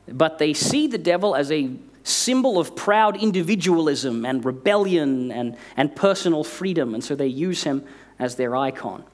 But 0.09 0.39
they 0.39 0.53
see 0.55 0.89
the 0.89 0.99
devil 0.99 1.37
as 1.37 1.53
a 1.53 1.71
symbol 2.03 2.59
of 2.59 2.75
proud 2.75 3.17
individualism 3.17 4.25
and 4.25 4.45
rebellion 4.45 5.31
and, 5.31 5.57
and 5.77 5.95
personal 5.95 6.43
freedom, 6.43 6.95
and 6.95 7.05
so 7.05 7.15
they 7.15 7.27
use 7.29 7.63
him 7.63 7.85
as 8.19 8.35
their 8.35 8.57
icon. 8.57 9.05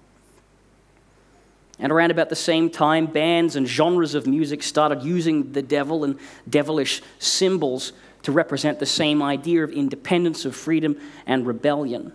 And 1.79 1.93
around 1.93 2.13
about 2.13 2.31
the 2.31 2.37
same 2.37 2.71
time, 2.71 3.07
bands 3.07 3.57
and 3.57 3.67
genres 3.67 4.15
of 4.15 4.27
music 4.27 4.63
started 4.63 5.03
using 5.03 5.53
the 5.53 5.63
devil 5.63 6.05
and 6.05 6.19
devilish 6.49 7.03
symbols 7.19 7.93
to 8.23 8.33
represent 8.33 8.79
the 8.79 8.87
same 8.87 9.23
idea 9.23 9.65
of 9.65 9.71
independence, 9.71 10.45
of 10.45 10.55
freedom, 10.55 10.99
and 11.27 11.47
rebellion. 11.47 12.13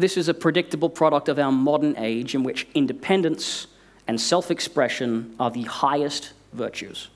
This 0.00 0.16
is 0.16 0.30
a 0.30 0.34
predictable 0.34 0.88
product 0.88 1.28
of 1.28 1.38
our 1.38 1.52
modern 1.52 1.94
age 1.98 2.34
in 2.34 2.42
which 2.42 2.66
independence 2.74 3.66
and 4.08 4.18
self 4.18 4.50
expression 4.50 5.34
are 5.38 5.50
the 5.50 5.64
highest 5.64 6.32
virtues 6.54 7.10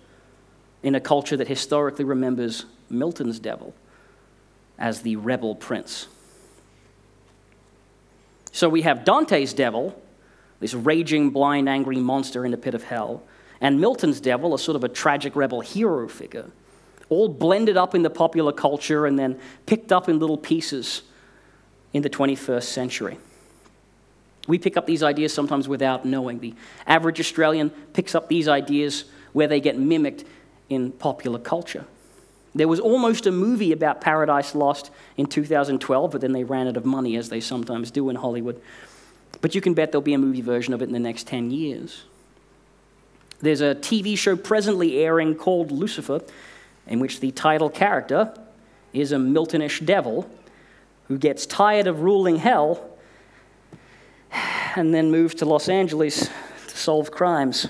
in 0.82 0.94
a 0.94 1.00
culture 1.00 1.34
that 1.38 1.48
historically 1.48 2.04
remembers 2.04 2.66
Milton's 2.90 3.38
devil 3.38 3.72
as 4.78 5.00
the 5.00 5.16
rebel 5.16 5.54
prince. 5.54 6.08
So 8.52 8.68
we 8.68 8.82
have 8.82 9.06
Dante's 9.06 9.54
devil, 9.54 9.98
this 10.60 10.74
raging, 10.74 11.30
blind, 11.30 11.70
angry 11.70 11.96
monster 11.96 12.44
in 12.44 12.50
the 12.50 12.58
pit 12.58 12.74
of 12.74 12.84
hell, 12.84 13.22
and 13.62 13.80
Milton's 13.80 14.20
devil, 14.20 14.52
a 14.52 14.58
sort 14.58 14.76
of 14.76 14.84
a 14.84 14.90
tragic 14.90 15.34
rebel 15.34 15.62
hero 15.62 16.06
figure, 16.06 16.50
all 17.08 17.30
blended 17.30 17.78
up 17.78 17.94
in 17.94 18.02
the 18.02 18.10
popular 18.10 18.52
culture 18.52 19.06
and 19.06 19.18
then 19.18 19.40
picked 19.64 19.90
up 19.90 20.06
in 20.06 20.18
little 20.18 20.36
pieces 20.36 21.00
in 21.94 22.02
the 22.02 22.10
21st 22.10 22.64
century. 22.64 23.16
We 24.46 24.58
pick 24.58 24.76
up 24.76 24.86
these 24.86 25.02
ideas 25.02 25.32
sometimes 25.32 25.68
without 25.68 26.04
knowing. 26.04 26.40
The 26.40 26.54
average 26.86 27.18
Australian 27.18 27.70
picks 27.70 28.14
up 28.14 28.28
these 28.28 28.46
ideas 28.46 29.04
where 29.32 29.46
they 29.46 29.60
get 29.60 29.78
mimicked 29.78 30.24
in 30.68 30.92
popular 30.92 31.38
culture. 31.38 31.86
There 32.54 32.68
was 32.68 32.78
almost 32.78 33.26
a 33.26 33.32
movie 33.32 33.72
about 33.72 34.00
Paradise 34.00 34.54
Lost 34.54 34.90
in 35.16 35.26
2012, 35.26 36.12
but 36.12 36.20
then 36.20 36.32
they 36.32 36.44
ran 36.44 36.68
out 36.68 36.76
of 36.76 36.84
money, 36.84 37.16
as 37.16 37.28
they 37.28 37.40
sometimes 37.40 37.90
do 37.90 38.10
in 38.10 38.16
Hollywood. 38.16 38.60
But 39.40 39.54
you 39.54 39.60
can 39.60 39.74
bet 39.74 39.90
there'll 39.90 40.02
be 40.02 40.14
a 40.14 40.18
movie 40.18 40.40
version 40.40 40.72
of 40.74 40.82
it 40.82 40.84
in 40.84 40.92
the 40.92 41.00
next 41.00 41.26
10 41.26 41.50
years. 41.50 42.04
There's 43.40 43.60
a 43.60 43.74
TV 43.74 44.16
show 44.16 44.36
presently 44.36 44.98
airing 44.98 45.34
called 45.34 45.72
Lucifer, 45.72 46.20
in 46.86 47.00
which 47.00 47.20
the 47.20 47.32
title 47.32 47.70
character 47.70 48.32
is 48.92 49.10
a 49.10 49.16
Miltonish 49.16 49.84
devil 49.84 50.30
who 51.08 51.18
gets 51.18 51.46
tired 51.46 51.86
of 51.86 52.00
ruling 52.00 52.36
hell 52.36 52.90
and 54.76 54.92
then 54.92 55.10
moves 55.10 55.34
to 55.36 55.44
Los 55.44 55.68
Angeles 55.68 56.28
to 56.68 56.76
solve 56.76 57.10
crimes. 57.10 57.68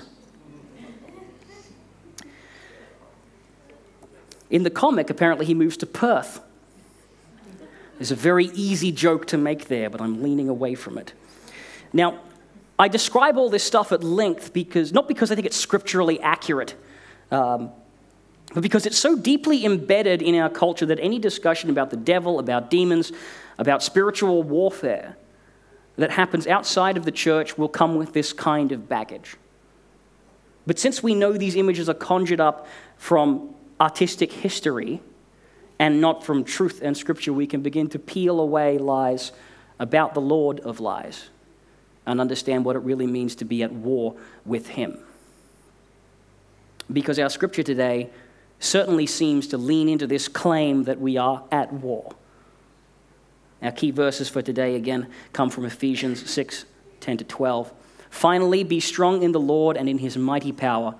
In 4.49 4.63
the 4.63 4.69
comic, 4.69 5.09
apparently, 5.09 5.45
he 5.45 5.53
moves 5.53 5.77
to 5.77 5.85
Perth. 5.85 6.39
There's 7.97 8.11
a 8.11 8.15
very 8.15 8.45
easy 8.47 8.91
joke 8.91 9.25
to 9.27 9.37
make 9.37 9.67
there, 9.67 9.89
but 9.89 10.01
I'm 10.01 10.21
leaning 10.21 10.49
away 10.49 10.75
from 10.75 10.97
it. 10.97 11.13
Now, 11.93 12.19
I 12.77 12.89
describe 12.89 13.37
all 13.37 13.49
this 13.49 13.63
stuff 13.63 13.91
at 13.91 14.03
length 14.03 14.51
because, 14.53 14.91
not 14.91 15.07
because 15.07 15.31
I 15.31 15.35
think 15.35 15.47
it's 15.47 15.55
scripturally 15.55 16.19
accurate, 16.19 16.75
um, 17.31 17.71
but 18.53 18.61
because 18.61 18.85
it's 18.85 18.97
so 18.97 19.17
deeply 19.17 19.65
embedded 19.65 20.21
in 20.21 20.35
our 20.35 20.49
culture 20.49 20.85
that 20.85 20.99
any 20.99 21.19
discussion 21.19 21.69
about 21.69 21.89
the 21.89 21.97
devil, 21.97 22.39
about 22.39 22.69
demons, 22.69 23.11
about 23.57 23.83
spiritual 23.83 24.43
warfare 24.43 25.17
that 25.97 26.11
happens 26.11 26.45
outside 26.47 26.97
of 26.97 27.05
the 27.05 27.11
church 27.11 27.57
will 27.57 27.69
come 27.69 27.95
with 27.95 28.13
this 28.13 28.33
kind 28.33 28.71
of 28.71 28.87
baggage. 28.87 29.37
But 30.67 30.79
since 30.79 31.01
we 31.01 31.15
know 31.15 31.33
these 31.33 31.55
images 31.55 31.89
are 31.89 31.93
conjured 31.93 32.39
up 32.39 32.67
from 32.97 33.53
artistic 33.79 34.31
history 34.31 35.01
and 35.79 36.01
not 36.01 36.23
from 36.23 36.43
truth 36.43 36.81
and 36.81 36.95
scripture, 36.95 37.33
we 37.33 37.47
can 37.47 37.61
begin 37.61 37.87
to 37.89 37.99
peel 37.99 38.39
away 38.39 38.77
lies 38.77 39.31
about 39.79 40.13
the 40.13 40.21
Lord 40.21 40.59
of 40.61 40.79
lies 40.79 41.29
and 42.05 42.21
understand 42.21 42.65
what 42.65 42.75
it 42.75 42.79
really 42.79 43.07
means 43.07 43.35
to 43.35 43.45
be 43.45 43.63
at 43.63 43.71
war 43.71 44.15
with 44.45 44.67
Him. 44.67 44.97
Because 46.91 47.19
our 47.19 47.29
scripture 47.29 47.63
today 47.63 48.09
certainly 48.59 49.05
seems 49.05 49.47
to 49.47 49.57
lean 49.57 49.89
into 49.89 50.07
this 50.07 50.27
claim 50.27 50.83
that 50.83 50.99
we 50.99 51.17
are 51.17 51.43
at 51.51 51.71
war. 51.71 52.15
Our 53.61 53.71
key 53.71 53.91
verses 53.91 54.29
for 54.29 54.41
today 54.41 54.75
again 54.75 55.07
come 55.33 55.49
from 55.49 55.65
Ephesians 55.65 56.29
6 56.29 56.65
10 56.99 57.17
to 57.17 57.23
12. 57.23 57.71
Finally, 58.09 58.63
be 58.63 58.79
strong 58.79 59.21
in 59.21 59.31
the 59.31 59.39
Lord 59.39 59.77
and 59.77 59.87
in 59.87 59.97
his 59.97 60.17
mighty 60.17 60.51
power. 60.51 60.95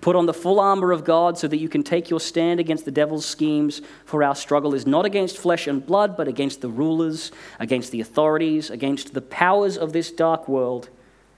Put 0.00 0.16
on 0.16 0.26
the 0.26 0.34
full 0.34 0.60
armor 0.60 0.92
of 0.92 1.02
God 1.02 1.38
so 1.38 1.48
that 1.48 1.56
you 1.56 1.68
can 1.68 1.82
take 1.82 2.10
your 2.10 2.20
stand 2.20 2.60
against 2.60 2.84
the 2.84 2.90
devil's 2.90 3.24
schemes, 3.24 3.80
for 4.04 4.22
our 4.22 4.34
struggle 4.34 4.74
is 4.74 4.86
not 4.86 5.06
against 5.06 5.38
flesh 5.38 5.66
and 5.66 5.84
blood, 5.84 6.16
but 6.16 6.28
against 6.28 6.60
the 6.60 6.68
rulers, 6.68 7.32
against 7.58 7.90
the 7.90 8.02
authorities, 8.02 8.68
against 8.68 9.14
the 9.14 9.22
powers 9.22 9.78
of 9.78 9.94
this 9.94 10.10
dark 10.10 10.46
world, 10.46 10.90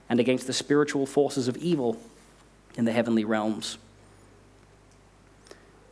and 0.09 0.19
against 0.19 0.47
the 0.47 0.53
spiritual 0.53 1.05
forces 1.05 1.47
of 1.47 1.55
evil 1.57 1.97
in 2.75 2.83
the 2.83 2.91
heavenly 2.91 3.23
realms. 3.23 3.77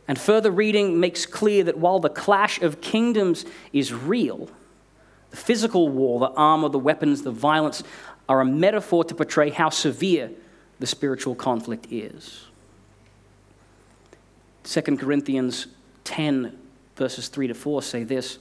And 0.08 0.18
further 0.18 0.50
reading 0.50 1.00
makes 1.00 1.26
clear 1.26 1.64
that 1.64 1.78
while 1.78 1.98
the 1.98 2.08
clash 2.08 2.60
of 2.62 2.80
kingdoms 2.80 3.44
is 3.72 3.92
real, 3.92 4.48
the 5.30 5.36
physical 5.36 5.88
war, 5.88 6.20
the 6.20 6.30
armor, 6.30 6.68
the 6.68 6.78
weapons, 6.78 7.22
the 7.22 7.32
violence 7.32 7.82
are 8.28 8.40
a 8.40 8.44
metaphor 8.44 9.04
to 9.04 9.14
portray 9.14 9.50
how 9.50 9.68
severe 9.68 10.30
the 10.78 10.86
spiritual 10.86 11.34
conflict 11.34 11.86
is. 11.90 12.46
2 14.64 14.82
Corinthians 14.96 15.68
10, 16.04 16.56
verses 16.96 17.28
3 17.28 17.48
to 17.48 17.54
4 17.54 17.82
say 17.82 18.04
this 18.04 18.38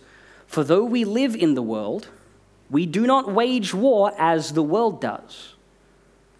For 0.48 0.64
though 0.64 0.84
we 0.84 1.04
live 1.04 1.36
in 1.36 1.56
the 1.56 1.62
world, 1.62 2.10
we 2.70 2.86
do 2.86 3.06
not 3.06 3.32
wage 3.32 3.74
war 3.74 4.12
as 4.18 4.54
the 4.54 4.64
world 4.64 5.02
does. 5.02 5.54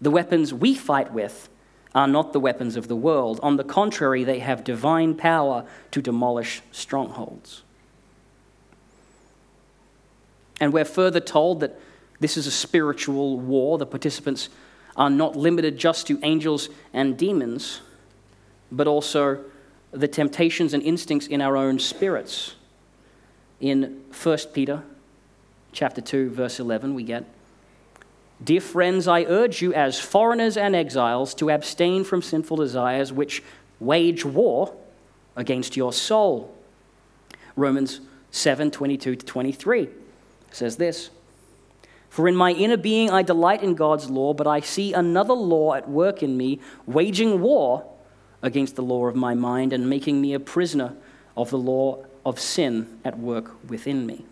The 0.00 0.10
weapons 0.10 0.52
we 0.52 0.74
fight 0.74 1.12
with 1.12 1.48
are 1.96 2.06
not 2.06 2.34
the 2.34 2.38
weapons 2.38 2.76
of 2.76 2.88
the 2.88 2.94
world. 2.94 3.40
On 3.42 3.56
the 3.56 3.64
contrary, 3.64 4.22
they 4.22 4.38
have 4.38 4.62
divine 4.62 5.14
power 5.14 5.64
to 5.92 6.02
demolish 6.02 6.60
strongholds. 6.70 7.62
And 10.60 10.74
we're 10.74 10.84
further 10.84 11.20
told 11.20 11.60
that 11.60 11.80
this 12.20 12.36
is 12.36 12.46
a 12.46 12.50
spiritual 12.50 13.40
war. 13.40 13.78
The 13.78 13.86
participants 13.86 14.50
are 14.94 15.08
not 15.08 15.36
limited 15.36 15.78
just 15.78 16.06
to 16.08 16.20
angels 16.22 16.68
and 16.92 17.16
demons, 17.16 17.80
but 18.70 18.86
also 18.86 19.42
the 19.90 20.08
temptations 20.08 20.74
and 20.74 20.82
instincts 20.82 21.26
in 21.26 21.40
our 21.40 21.56
own 21.56 21.78
spirits. 21.78 22.56
In 23.58 24.04
1 24.22 24.38
Peter 24.52 24.82
chapter 25.72 26.00
2 26.00 26.30
verse 26.30 26.58
11 26.58 26.94
we 26.94 27.02
get 27.02 27.24
Dear 28.42 28.60
friends, 28.60 29.08
I 29.08 29.24
urge 29.24 29.62
you 29.62 29.72
as 29.72 29.98
foreigners 29.98 30.56
and 30.56 30.76
exiles 30.76 31.34
to 31.36 31.50
abstain 31.50 32.04
from 32.04 32.20
sinful 32.20 32.58
desires 32.58 33.12
which 33.12 33.42
wage 33.80 34.24
war 34.24 34.74
against 35.36 35.76
your 35.76 35.92
soul. 35.92 36.54
Romans 37.56 38.00
7 38.30 38.70
22 38.70 39.16
to 39.16 39.24
23 39.26 39.88
says 40.50 40.76
this 40.76 41.08
For 42.10 42.28
in 42.28 42.36
my 42.36 42.52
inner 42.52 42.76
being 42.76 43.10
I 43.10 43.22
delight 43.22 43.62
in 43.62 43.74
God's 43.74 44.10
law, 44.10 44.34
but 44.34 44.46
I 44.46 44.60
see 44.60 44.92
another 44.92 45.34
law 45.34 45.72
at 45.72 45.88
work 45.88 46.22
in 46.22 46.36
me, 46.36 46.60
waging 46.84 47.40
war 47.40 47.90
against 48.42 48.76
the 48.76 48.82
law 48.82 49.06
of 49.06 49.16
my 49.16 49.34
mind 49.34 49.72
and 49.72 49.88
making 49.88 50.20
me 50.20 50.34
a 50.34 50.40
prisoner 50.40 50.94
of 51.38 51.48
the 51.48 51.58
law 51.58 52.04
of 52.24 52.38
sin 52.38 52.98
at 53.02 53.18
work 53.18 53.52
within 53.70 54.04
me. 54.04 54.26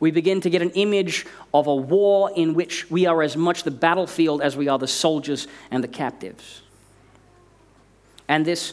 We 0.00 0.10
begin 0.10 0.40
to 0.40 0.50
get 0.50 0.62
an 0.62 0.70
image 0.70 1.26
of 1.52 1.66
a 1.66 1.74
war 1.74 2.32
in 2.34 2.54
which 2.54 2.90
we 2.90 3.04
are 3.06 3.22
as 3.22 3.36
much 3.36 3.62
the 3.62 3.70
battlefield 3.70 4.40
as 4.40 4.56
we 4.56 4.66
are 4.66 4.78
the 4.78 4.88
soldiers 4.88 5.46
and 5.70 5.84
the 5.84 5.88
captives. 5.88 6.62
And 8.26 8.46
this 8.46 8.72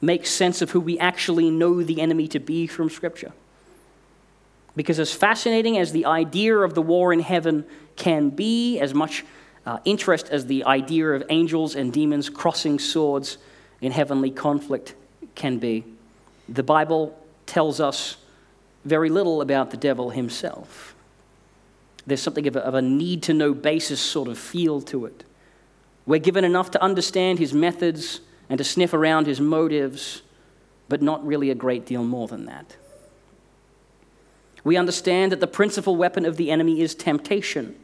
makes 0.00 0.28
sense 0.28 0.62
of 0.62 0.72
who 0.72 0.80
we 0.80 0.98
actually 0.98 1.50
know 1.50 1.82
the 1.82 2.00
enemy 2.00 2.26
to 2.28 2.40
be 2.40 2.66
from 2.66 2.90
Scripture. 2.90 3.32
Because, 4.74 4.98
as 4.98 5.14
fascinating 5.14 5.78
as 5.78 5.92
the 5.92 6.04
idea 6.04 6.58
of 6.58 6.74
the 6.74 6.82
war 6.82 7.12
in 7.12 7.20
heaven 7.20 7.64
can 7.94 8.28
be, 8.28 8.78
as 8.78 8.92
much 8.92 9.24
uh, 9.64 9.78
interest 9.84 10.28
as 10.28 10.46
the 10.46 10.64
idea 10.64 11.08
of 11.12 11.22
angels 11.30 11.74
and 11.74 11.92
demons 11.92 12.28
crossing 12.28 12.78
swords 12.78 13.38
in 13.80 13.92
heavenly 13.92 14.30
conflict 14.30 14.94
can 15.34 15.58
be, 15.58 15.84
the 16.48 16.62
Bible 16.62 17.18
tells 17.46 17.80
us 17.80 18.16
very 18.86 19.10
little 19.10 19.40
about 19.40 19.70
the 19.70 19.76
devil 19.76 20.10
himself. 20.10 20.94
There's 22.06 22.22
something 22.22 22.46
of 22.46 22.54
a, 22.54 22.60
of 22.60 22.74
a 22.74 22.82
need 22.82 23.24
to 23.24 23.34
know 23.34 23.52
basis 23.52 24.00
sort 24.00 24.28
of 24.28 24.38
feel 24.38 24.80
to 24.82 25.06
it. 25.06 25.24
We're 26.06 26.20
given 26.20 26.44
enough 26.44 26.70
to 26.70 26.82
understand 26.82 27.40
his 27.40 27.52
methods 27.52 28.20
and 28.48 28.58
to 28.58 28.64
sniff 28.64 28.94
around 28.94 29.26
his 29.26 29.40
motives, 29.40 30.22
but 30.88 31.02
not 31.02 31.26
really 31.26 31.50
a 31.50 31.54
great 31.54 31.84
deal 31.84 32.04
more 32.04 32.28
than 32.28 32.44
that. 32.46 32.76
We 34.62 34.76
understand 34.76 35.32
that 35.32 35.40
the 35.40 35.48
principal 35.48 35.96
weapon 35.96 36.24
of 36.24 36.36
the 36.36 36.52
enemy 36.52 36.80
is 36.80 36.94
temptation. 36.94 37.74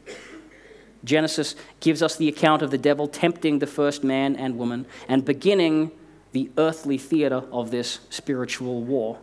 Genesis 1.03 1.55
gives 1.81 2.01
us 2.01 2.15
the 2.15 2.29
account 2.29 2.61
of 2.61 2.71
the 2.71 2.77
devil 2.77 3.09
tempting 3.09 3.59
the 3.59 3.67
first 3.67 4.05
man 4.05 4.37
and 4.37 4.57
woman 4.57 4.85
and 5.09 5.25
beginning 5.25 5.91
the 6.31 6.49
earthly 6.57 6.97
theater 6.97 7.43
of 7.51 7.71
this 7.71 7.99
spiritual 8.09 8.81
war 8.81 9.19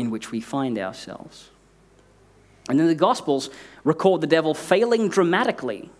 in 0.00 0.10
which 0.10 0.32
we 0.32 0.40
find 0.40 0.78
ourselves. 0.78 1.50
And 2.68 2.78
then 2.78 2.86
the 2.86 2.94
Gospels 2.94 3.50
record 3.84 4.20
the 4.20 4.26
devil 4.26 4.54
failing 4.54 5.08
dramatically 5.08 5.90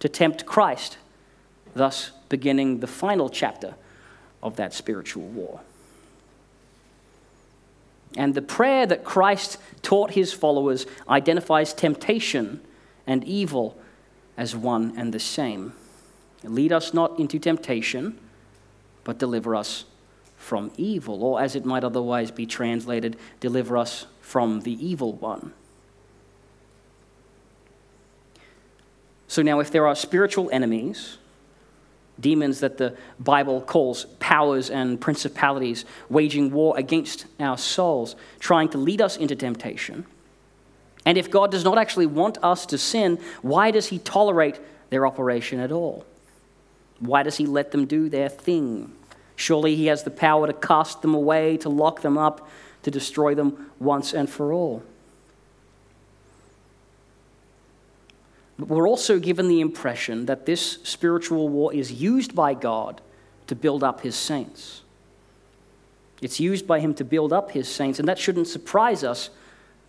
to 0.00 0.08
tempt 0.08 0.46
Christ, 0.46 0.96
thus 1.74 2.10
beginning 2.28 2.80
the 2.80 2.86
final 2.86 3.28
chapter 3.28 3.74
of 4.42 4.56
that 4.56 4.72
spiritual 4.72 5.24
war. 5.24 5.60
And 8.16 8.34
the 8.34 8.42
prayer 8.42 8.86
that 8.86 9.04
Christ 9.04 9.58
taught 9.82 10.12
his 10.12 10.32
followers 10.32 10.86
identifies 11.08 11.72
temptation 11.72 12.60
and 13.06 13.22
evil 13.24 13.78
as 14.36 14.56
one 14.56 14.94
and 14.96 15.12
the 15.12 15.20
same. 15.20 15.74
Lead 16.42 16.72
us 16.72 16.94
not 16.94 17.18
into 17.18 17.38
temptation, 17.38 18.18
but 19.04 19.18
deliver 19.18 19.54
us 19.54 19.84
from 20.50 20.72
evil, 20.76 21.22
or 21.22 21.40
as 21.40 21.54
it 21.54 21.64
might 21.64 21.84
otherwise 21.84 22.32
be 22.32 22.44
translated, 22.44 23.16
deliver 23.38 23.76
us 23.76 24.06
from 24.20 24.62
the 24.62 24.72
evil 24.84 25.12
one. 25.12 25.52
So 29.28 29.42
now, 29.42 29.60
if 29.60 29.70
there 29.70 29.86
are 29.86 29.94
spiritual 29.94 30.50
enemies, 30.50 31.18
demons 32.18 32.58
that 32.58 32.78
the 32.78 32.96
Bible 33.20 33.60
calls 33.60 34.06
powers 34.18 34.70
and 34.70 35.00
principalities 35.00 35.84
waging 36.08 36.50
war 36.50 36.76
against 36.76 37.26
our 37.38 37.56
souls, 37.56 38.16
trying 38.40 38.70
to 38.70 38.78
lead 38.78 39.00
us 39.00 39.16
into 39.16 39.36
temptation, 39.36 40.04
and 41.06 41.16
if 41.16 41.30
God 41.30 41.52
does 41.52 41.62
not 41.62 41.78
actually 41.78 42.06
want 42.06 42.38
us 42.42 42.66
to 42.66 42.76
sin, 42.76 43.20
why 43.40 43.70
does 43.70 43.86
He 43.86 44.00
tolerate 44.00 44.58
their 44.90 45.06
operation 45.06 45.60
at 45.60 45.70
all? 45.70 46.04
Why 46.98 47.22
does 47.22 47.36
He 47.36 47.46
let 47.46 47.70
them 47.70 47.86
do 47.86 48.08
their 48.08 48.28
thing? 48.28 48.96
Surely 49.40 49.74
He 49.74 49.86
has 49.86 50.02
the 50.02 50.10
power 50.10 50.46
to 50.46 50.52
cast 50.52 51.00
them 51.00 51.14
away, 51.14 51.56
to 51.56 51.70
lock 51.70 52.02
them 52.02 52.18
up, 52.18 52.46
to 52.82 52.90
destroy 52.90 53.34
them 53.34 53.70
once 53.78 54.12
and 54.12 54.28
for 54.28 54.52
all. 54.52 54.82
But 58.58 58.68
we're 58.68 58.86
also 58.86 59.18
given 59.18 59.48
the 59.48 59.62
impression 59.62 60.26
that 60.26 60.44
this 60.44 60.82
spiritual 60.82 61.48
war 61.48 61.72
is 61.72 61.90
used 61.90 62.34
by 62.34 62.52
God 62.52 63.00
to 63.46 63.54
build 63.54 63.82
up 63.82 64.02
His 64.02 64.14
saints. 64.14 64.82
It's 66.20 66.38
used 66.38 66.66
by 66.66 66.80
Him 66.80 66.92
to 66.94 67.04
build 67.04 67.32
up 67.32 67.52
His 67.52 67.66
saints, 67.66 67.98
and 67.98 68.06
that 68.08 68.18
shouldn't 68.18 68.46
surprise 68.46 69.02
us 69.02 69.30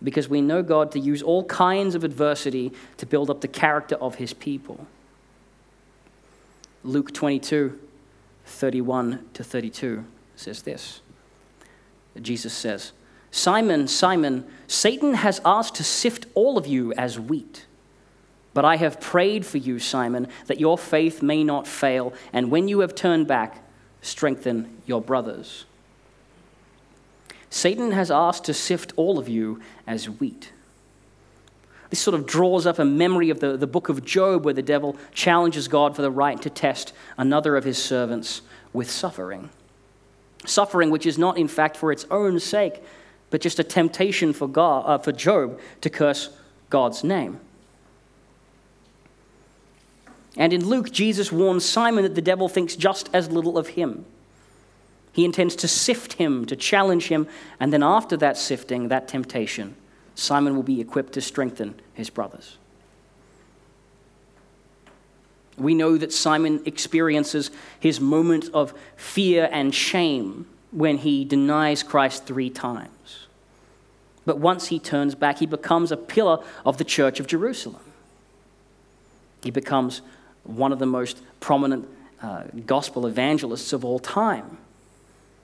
because 0.02 0.30
we 0.30 0.40
know 0.40 0.62
God 0.62 0.92
to 0.92 0.98
use 0.98 1.20
all 1.20 1.44
kinds 1.44 1.94
of 1.94 2.04
adversity 2.04 2.72
to 2.96 3.04
build 3.04 3.28
up 3.28 3.42
the 3.42 3.48
character 3.48 3.96
of 3.96 4.14
his 4.14 4.32
people. 4.32 4.86
Luke 6.84 7.12
22, 7.12 7.78
31 8.52 9.28
to 9.34 9.42
32 9.42 10.04
says 10.36 10.62
this. 10.62 11.00
Jesus 12.20 12.52
says, 12.52 12.92
Simon, 13.30 13.88
Simon, 13.88 14.46
Satan 14.66 15.14
has 15.14 15.40
asked 15.44 15.74
to 15.76 15.84
sift 15.84 16.26
all 16.34 16.58
of 16.58 16.66
you 16.66 16.92
as 16.94 17.18
wheat. 17.18 17.66
But 18.54 18.66
I 18.66 18.76
have 18.76 19.00
prayed 19.00 19.46
for 19.46 19.56
you, 19.56 19.78
Simon, 19.78 20.28
that 20.46 20.60
your 20.60 20.76
faith 20.76 21.22
may 21.22 21.42
not 21.42 21.66
fail, 21.66 22.12
and 22.32 22.50
when 22.50 22.68
you 22.68 22.80
have 22.80 22.94
turned 22.94 23.26
back, 23.26 23.66
strengthen 24.02 24.82
your 24.84 25.00
brothers. 25.00 25.64
Satan 27.48 27.92
has 27.92 28.10
asked 28.10 28.44
to 28.44 28.54
sift 28.54 28.92
all 28.96 29.18
of 29.18 29.28
you 29.28 29.60
as 29.86 30.08
wheat. 30.08 30.52
This 31.92 32.00
sort 32.00 32.14
of 32.14 32.26
draws 32.26 32.64
up 32.64 32.78
a 32.78 32.86
memory 32.86 33.28
of 33.28 33.40
the, 33.40 33.54
the 33.54 33.66
book 33.66 33.90
of 33.90 34.02
Job, 34.02 34.46
where 34.46 34.54
the 34.54 34.62
devil 34.62 34.96
challenges 35.12 35.68
God 35.68 35.94
for 35.94 36.00
the 36.00 36.10
right 36.10 36.40
to 36.40 36.48
test 36.48 36.94
another 37.18 37.54
of 37.54 37.64
his 37.64 37.76
servants 37.76 38.40
with 38.72 38.90
suffering. 38.90 39.50
Suffering, 40.46 40.88
which 40.88 41.04
is 41.04 41.18
not, 41.18 41.36
in 41.36 41.48
fact, 41.48 41.76
for 41.76 41.92
its 41.92 42.06
own 42.10 42.40
sake, 42.40 42.82
but 43.28 43.42
just 43.42 43.58
a 43.58 43.62
temptation 43.62 44.32
for, 44.32 44.48
God, 44.48 44.84
uh, 44.86 44.96
for 44.96 45.12
Job 45.12 45.60
to 45.82 45.90
curse 45.90 46.30
God's 46.70 47.04
name. 47.04 47.38
And 50.38 50.54
in 50.54 50.66
Luke, 50.66 50.92
Jesus 50.92 51.30
warns 51.30 51.62
Simon 51.62 52.04
that 52.04 52.14
the 52.14 52.22
devil 52.22 52.48
thinks 52.48 52.74
just 52.74 53.10
as 53.12 53.30
little 53.30 53.58
of 53.58 53.68
him. 53.68 54.06
He 55.12 55.26
intends 55.26 55.54
to 55.56 55.68
sift 55.68 56.14
him, 56.14 56.46
to 56.46 56.56
challenge 56.56 57.08
him, 57.08 57.28
and 57.60 57.70
then 57.70 57.82
after 57.82 58.16
that 58.16 58.38
sifting, 58.38 58.88
that 58.88 59.08
temptation, 59.08 59.76
Simon 60.14 60.56
will 60.56 60.62
be 60.62 60.80
equipped 60.80 61.12
to 61.14 61.20
strengthen 61.20 61.74
his 61.94 62.10
brothers. 62.10 62.58
We 65.56 65.74
know 65.74 65.98
that 65.98 66.12
Simon 66.12 66.62
experiences 66.64 67.50
his 67.78 68.00
moment 68.00 68.48
of 68.54 68.72
fear 68.96 69.48
and 69.52 69.74
shame 69.74 70.46
when 70.70 70.98
he 70.98 71.24
denies 71.24 71.82
Christ 71.82 72.24
three 72.24 72.50
times. 72.50 73.26
But 74.24 74.38
once 74.38 74.68
he 74.68 74.78
turns 74.78 75.14
back, 75.14 75.38
he 75.38 75.46
becomes 75.46 75.92
a 75.92 75.96
pillar 75.96 76.42
of 76.64 76.78
the 76.78 76.84
church 76.84 77.20
of 77.20 77.26
Jerusalem. 77.26 77.82
He 79.42 79.50
becomes 79.50 80.00
one 80.44 80.72
of 80.72 80.78
the 80.78 80.86
most 80.86 81.20
prominent 81.40 81.88
uh, 82.22 82.44
gospel 82.66 83.06
evangelists 83.06 83.72
of 83.72 83.84
all 83.84 83.98
time. 83.98 84.58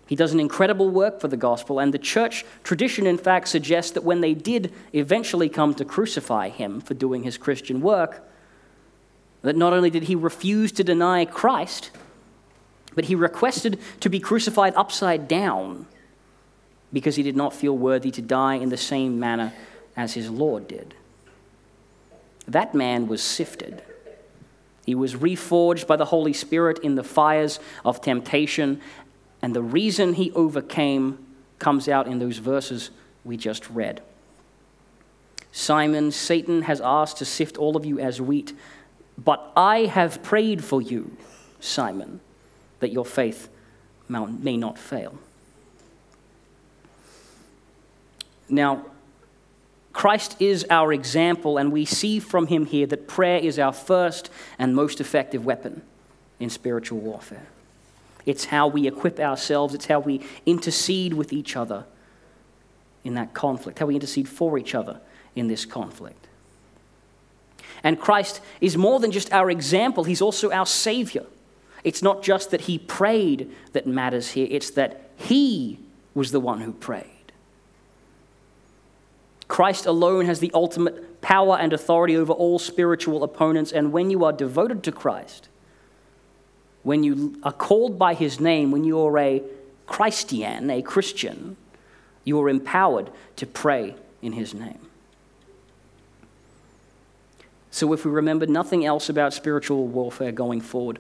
He 0.09 0.17
does 0.17 0.33
an 0.33 0.41
incredible 0.41 0.89
work 0.89 1.21
for 1.21 1.29
the 1.29 1.37
gospel, 1.37 1.79
and 1.79 1.93
the 1.93 1.99
church 1.99 2.47
tradition, 2.65 3.07
in 3.07 3.19
fact, 3.19 3.47
suggests 3.47 3.93
that 3.93 4.05
when 4.05 4.23
they 4.23 4.33
did 4.33 4.73
eventually 4.95 5.51
come 5.51 5.75
to 5.75 5.85
crucify 5.85 6.49
him 6.49 6.81
for 6.81 6.95
doing 6.95 7.25
his 7.25 7.37
Christian 7.37 7.83
work, 7.83 8.27
that 9.43 9.55
not 9.55 9.75
only 9.75 9.91
did 9.91 10.05
he 10.05 10.15
refuse 10.15 10.73
to 10.73 10.83
deny 10.83 11.27
Christ, 11.27 11.91
but 12.95 13.05
he 13.05 13.15
requested 13.15 13.79
to 14.01 14.09
be 14.09 14.19
crucified 14.19 14.75
upside 14.77 15.29
down 15.29 15.87
because 16.91 17.17
he 17.17 17.23
did 17.23 17.37
not 17.37 17.53
feel 17.53 17.77
worthy 17.77 18.11
to 18.11 18.23
die 18.23 18.55
in 18.55 18.71
the 18.71 18.79
same 18.79 19.21
manner 19.21 19.53
as 19.95 20.15
his 20.15 20.31
Lord 20.31 20.67
did. 20.67 20.95
That 22.47 22.75
man 22.75 23.09
was 23.09 23.23
sifted. 23.23 23.83
He 24.87 24.95
was 24.95 25.17
reforged 25.17 25.87
by 25.87 25.97
the 25.97 26.07
Holy 26.07 26.33
Spirit 26.33 26.79
in 26.79 26.95
the 26.95 27.05
fires 27.05 27.61
of 27.85 28.01
temptation 28.01 28.81
and 29.43 29.55
the 29.55 29.63
reason 29.63 30.15
he 30.15 30.33
overcame 30.33 31.25
comes 31.59 31.89
out 31.89 32.07
in 32.07 32.19
those 32.19 32.39
verses 32.39 32.91
we 33.25 33.37
just 33.37 33.69
read. 33.71 34.03
Simon, 35.53 36.13
Satan 36.13 36.63
has 36.63 36.81
asked 36.81 37.19
to 37.19 37.25
sift 37.25 37.57
all 37.57 37.77
of 37.77 37.85
you 37.85 37.99
as 37.99 38.21
wheat, 38.21 38.53
but 39.17 39.53
I 39.57 39.87
have 39.87 40.23
prayed 40.23 40.63
for 40.63 40.81
you, 40.81 41.17
Simon, 41.61 42.21
that 42.81 42.93
your 42.93 43.05
faith 43.05 43.49
may 44.09 44.57
not 44.57 44.79
fail. 44.79 45.19
Now, 48.49 48.87
Christ 49.93 50.41
is 50.41 50.65
our 50.71 50.93
example, 50.93 51.59
and 51.59 51.73
we 51.73 51.85
see 51.85 52.21
from 52.21 52.47
him 52.47 52.67
here 52.67 52.87
that 52.87 53.09
prayer 53.09 53.39
is 53.41 53.59
our 53.59 53.73
first 53.73 54.31
and 54.59 54.75
most 54.75 55.01
effective 55.01 55.45
weapon 55.45 55.83
in 56.39 56.51
spiritual 56.51 57.01
warfare. 57.01 57.49
It's 58.29 58.45
how 58.45 58.69
we 58.69 58.87
equip 58.87 59.19
ourselves, 59.19 59.73
it's 59.73 59.87
how 59.87 60.01
we 60.01 60.21
intercede 60.45 61.15
with 61.15 61.33
each 61.33 61.57
other 61.57 61.87
in 63.03 63.15
that 63.15 63.33
conflict, 63.33 63.79
how 63.79 63.87
we 63.87 63.95
intercede 63.95 64.29
for 64.29 64.59
each 64.59 64.75
other 64.75 65.01
in 65.35 65.49
this 65.49 65.65
conflict. 65.65 66.29
And 67.83 67.99
Christ 67.99 68.43
is 68.61 68.77
more 68.77 69.01
than 69.01 69.13
just 69.13 69.33
our 69.33 69.51
example, 69.51 70.05
He's 70.05 70.21
also 70.21 70.53
our 70.53 70.67
Savior. 70.67 71.25
It's 71.85 72.03
not 72.03 72.23
just 72.23 72.51
that 72.51 72.61
He 72.63 72.77
prayed 72.77 73.51
that 73.73 73.87
matters 73.87 74.33
here, 74.33 74.47
it's 74.51 74.73
that 74.73 75.09
He 75.17 75.81
was 76.13 76.31
the 76.31 76.39
one 76.41 76.61
who 76.61 76.75
prayed. 76.75 77.33
Christ 79.47 79.87
alone 79.87 80.27
has 80.27 80.41
the 80.41 80.51
ultimate 80.53 81.23
power 81.23 81.57
and 81.57 81.73
authority 81.73 82.15
over 82.15 82.35
all 82.35 82.59
spiritual 82.59 83.25
opponents, 83.25 83.73
and 83.73 83.91
when 83.91 84.11
you 84.11 84.23
are 84.23 84.35
devoted 84.35 84.83
to 84.83 84.93
Christ, 84.93 85.49
when 86.83 87.03
you 87.03 87.39
are 87.43 87.53
called 87.53 87.99
by 87.99 88.15
his 88.15 88.41
name, 88.41 88.71
when 88.71 88.85
you 88.85 89.01
are 89.01 89.19
a 89.19 89.43
Christian, 89.87 90.71
a 90.71 90.83
Christian, 90.83 91.57
you 92.25 92.41
are 92.41 92.49
empowered 92.49 93.11
to 93.37 93.47
pray 93.47 93.95
in 94.23 94.33
his 94.33 94.55
name. 94.55 94.79
So, 97.71 97.93
if 97.93 98.05
we 98.05 98.11
remember 98.11 98.47
nothing 98.47 98.85
else 98.85 99.09
about 99.09 99.33
spiritual 99.33 99.87
warfare 99.87 100.33
going 100.33 100.61
forward, 100.61 100.99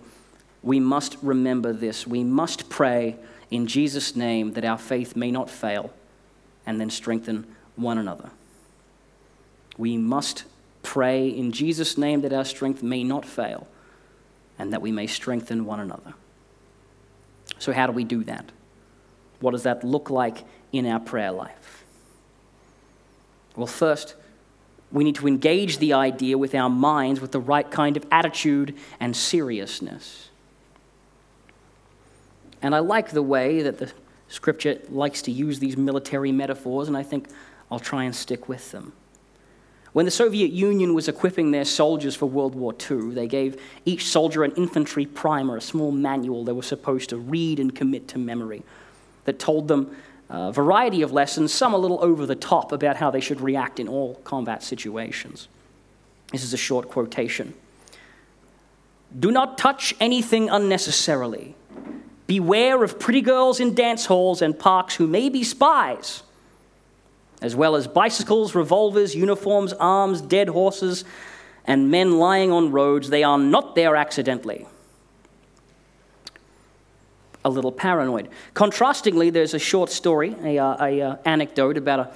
we 0.62 0.80
must 0.80 1.16
remember 1.22 1.72
this. 1.72 2.06
We 2.06 2.24
must 2.24 2.68
pray 2.68 3.16
in 3.50 3.66
Jesus' 3.66 4.14
name 4.14 4.52
that 4.52 4.64
our 4.64 4.78
faith 4.78 5.16
may 5.16 5.30
not 5.30 5.50
fail 5.50 5.92
and 6.66 6.80
then 6.80 6.90
strengthen 6.90 7.46
one 7.76 7.98
another. 7.98 8.30
We 9.76 9.96
must 9.96 10.44
pray 10.82 11.28
in 11.28 11.52
Jesus' 11.52 11.96
name 11.96 12.20
that 12.22 12.32
our 12.32 12.44
strength 12.44 12.82
may 12.82 13.04
not 13.04 13.24
fail 13.24 13.66
and 14.58 14.72
that 14.72 14.82
we 14.82 14.92
may 14.92 15.06
strengthen 15.06 15.64
one 15.64 15.80
another. 15.80 16.14
So, 17.58 17.72
how 17.72 17.86
do 17.86 17.92
we 17.92 18.04
do 18.04 18.24
that? 18.24 18.50
What 19.40 19.52
does 19.52 19.62
that 19.62 19.84
look 19.84 20.10
like 20.10 20.44
in 20.72 20.86
our 20.86 21.00
prayer 21.00 21.32
life? 21.32 21.84
Well, 23.56 23.66
first, 23.66 24.14
we 24.90 25.04
need 25.04 25.16
to 25.16 25.26
engage 25.26 25.78
the 25.78 25.92
idea 25.92 26.38
with 26.38 26.54
our 26.54 26.70
minds 26.70 27.20
with 27.20 27.32
the 27.32 27.40
right 27.40 27.68
kind 27.70 27.96
of 27.96 28.06
attitude 28.10 28.76
and 29.00 29.14
seriousness. 29.16 30.30
And 32.62 32.74
I 32.74 32.78
like 32.80 33.10
the 33.10 33.22
way 33.22 33.62
that 33.62 33.78
the 33.78 33.92
scripture 34.28 34.80
likes 34.88 35.22
to 35.22 35.30
use 35.30 35.58
these 35.58 35.76
military 35.76 36.32
metaphors, 36.32 36.88
and 36.88 36.96
I 36.96 37.02
think 37.02 37.28
I'll 37.70 37.78
try 37.78 38.04
and 38.04 38.14
stick 38.14 38.48
with 38.48 38.70
them. 38.72 38.92
When 39.92 40.04
the 40.04 40.10
Soviet 40.10 40.52
Union 40.52 40.94
was 40.94 41.08
equipping 41.08 41.50
their 41.50 41.64
soldiers 41.64 42.14
for 42.14 42.26
World 42.26 42.54
War 42.54 42.74
II, 42.90 43.14
they 43.14 43.26
gave 43.26 43.60
each 43.84 44.06
soldier 44.06 44.44
an 44.44 44.52
infantry 44.52 45.06
primer, 45.06 45.56
a 45.56 45.60
small 45.60 45.90
manual 45.90 46.44
they 46.44 46.52
were 46.52 46.62
supposed 46.62 47.10
to 47.10 47.16
read 47.16 47.58
and 47.58 47.74
commit 47.74 48.06
to 48.08 48.18
memory 48.18 48.62
that 49.24 49.38
told 49.38 49.68
them 49.68 49.96
a 50.28 50.52
variety 50.52 51.00
of 51.00 51.12
lessons, 51.12 51.52
some 51.52 51.72
a 51.72 51.78
little 51.78 52.02
over 52.04 52.26
the 52.26 52.34
top, 52.34 52.70
about 52.70 52.96
how 52.96 53.10
they 53.10 53.20
should 53.20 53.40
react 53.40 53.80
in 53.80 53.88
all 53.88 54.16
combat 54.24 54.62
situations. 54.62 55.48
This 56.32 56.44
is 56.44 56.52
a 56.52 56.58
short 56.58 56.90
quotation. 56.90 57.54
Do 59.18 59.30
not 59.30 59.56
touch 59.56 59.94
anything 60.00 60.50
unnecessarily. 60.50 61.54
Beware 62.26 62.84
of 62.84 62.98
pretty 62.98 63.22
girls 63.22 63.58
in 63.58 63.74
dance 63.74 64.04
halls 64.04 64.42
and 64.42 64.58
parks 64.58 64.96
who 64.96 65.06
may 65.06 65.30
be 65.30 65.42
spies, 65.42 66.22
as 67.40 67.54
well 67.54 67.76
as 67.76 67.86
bicycles, 67.86 68.54
revolvers, 68.54 69.14
uniforms, 69.14 69.72
arms, 69.74 70.20
dead 70.20 70.48
horses, 70.48 71.04
and 71.64 71.90
men 71.90 72.18
lying 72.18 72.50
on 72.50 72.72
roads. 72.72 73.10
They 73.10 73.22
are 73.22 73.38
not 73.38 73.74
there 73.74 73.96
accidentally 73.96 74.66
a 77.44 77.50
little 77.50 77.72
paranoid. 77.72 78.28
Contrastingly, 78.54 79.32
there's 79.32 79.54
a 79.54 79.58
short 79.58 79.90
story, 79.90 80.34
a, 80.42 80.58
uh, 80.58 80.84
a 80.84 81.00
uh, 81.00 81.16
anecdote 81.24 81.76
about 81.76 82.00
a 82.00 82.10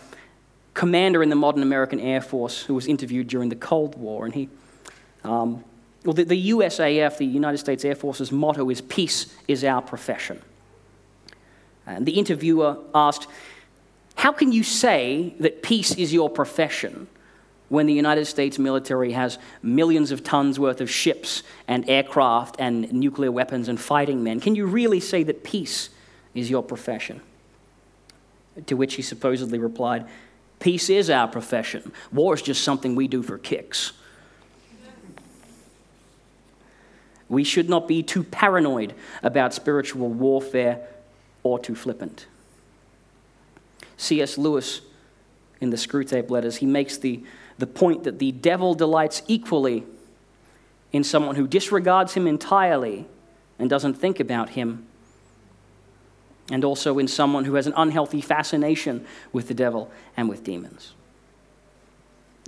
commander 0.75 1.23
in 1.23 1.29
the 1.29 1.37
modern 1.37 1.63
American 1.63 2.01
Air 2.01 2.21
Force 2.21 2.63
who 2.63 2.75
was 2.75 2.87
interviewed 2.87 3.29
during 3.29 3.49
the 3.49 3.57
Cold 3.57 3.97
War, 3.97 4.25
and 4.25 4.35
he, 4.35 4.49
um, 5.25 5.65
well, 6.05 6.15
the, 6.15 6.25
the 6.25 6.51
USAF, 6.51 7.19
the 7.19 7.27
United 7.27 7.59
States 7.59 7.85
Air 7.85 7.95
Force's 7.95 8.33
motto 8.33 8.69
is 8.71 8.81
"Peace 8.81 9.35
is 9.49 9.65
our 9.65 9.83
profession." 9.83 10.41
And 11.87 12.07
the 12.07 12.13
interviewer 12.13 12.79
asked, 12.95 13.27
"How 14.14 14.33
can 14.33 14.53
you 14.53 14.62
say 14.62 15.35
that 15.40 15.62
peace 15.62 15.94
is 15.96 16.12
your 16.12 16.31
profession?" 16.31 17.09
when 17.72 17.87
the 17.87 17.94
United 17.94 18.27
States 18.27 18.59
military 18.59 19.12
has 19.12 19.38
millions 19.62 20.11
of 20.11 20.22
tons 20.22 20.61
worth 20.61 20.83
of 20.83 20.90
ships 20.90 21.42
and 21.66 21.88
aircraft 21.88 22.55
and 22.59 22.92
nuclear 22.92 23.33
weapons 23.33 23.66
and 23.66 23.81
fighting 23.81 24.22
men? 24.22 24.40
Can 24.40 24.55
you 24.55 24.66
really 24.66 25.01
say 25.01 25.22
that 25.22 25.42
peace 25.42 25.88
is 26.35 26.51
your 26.51 26.62
profession? 26.62 27.22
To 28.66 28.77
which 28.77 28.96
he 28.96 29.03
supposedly 29.03 29.59
replied, 29.59 30.07
Peace 30.61 30.90
is 30.90 31.09
our 31.09 31.27
profession. 31.27 31.92
War 32.12 32.35
is 32.35 32.42
just 32.42 32.62
something 32.62 32.94
we 32.94 33.09
do 33.09 33.22
for 33.22 33.38
kicks. 33.38 33.92
We 37.31 37.42
should 37.42 37.70
not 37.70 37.88
be 37.88 38.03
too 38.03 38.22
paranoid 38.22 38.92
about 39.22 39.55
spiritual 39.55 40.11
warfare 40.11 40.87
or 41.42 41.59
too 41.59 41.75
flippant. 41.75 42.27
C.S. 44.03 44.37
Lewis, 44.37 44.81
in 45.61 45.71
the 45.71 45.77
Screwtape 45.77 46.29
Letters, 46.29 46.57
he 46.57 46.67
makes 46.67 46.99
the 46.99 47.23
the 47.59 47.67
point 47.67 48.05
that 48.05 48.19
the 48.19 48.33
devil 48.33 48.75
delights 48.75 49.23
equally 49.29 49.85
in 50.91 51.05
someone 51.05 51.37
who 51.37 51.47
disregards 51.47 52.15
him 52.15 52.27
entirely 52.27 53.07
and 53.59 53.71
doesn't 53.71 53.95
think 53.95 54.19
about 54.19 54.51
him, 54.51 54.85
and 56.51 56.65
also 56.65 56.99
in 56.99 57.07
someone 57.07 57.45
who 57.45 57.55
has 57.55 57.67
an 57.67 57.73
unhealthy 57.77 58.21
fascination 58.21 59.07
with 59.33 59.49
the 59.49 59.55
devil 59.55 59.91
and 60.17 60.29
with 60.29 60.43
demons. 60.43 60.95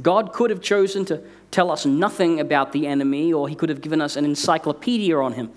God 0.02 0.32
could 0.32 0.50
have 0.50 0.60
chosen 0.60 1.04
to 1.04 1.22
tell 1.52 1.70
us 1.70 1.86
nothing 1.86 2.40
about 2.40 2.72
the 2.72 2.88
enemy, 2.88 3.32
or 3.32 3.48
he 3.48 3.54
could 3.54 3.68
have 3.68 3.80
given 3.80 4.00
us 4.00 4.16
an 4.16 4.24
encyclopedia 4.24 5.16
on 5.16 5.34
him, 5.34 5.52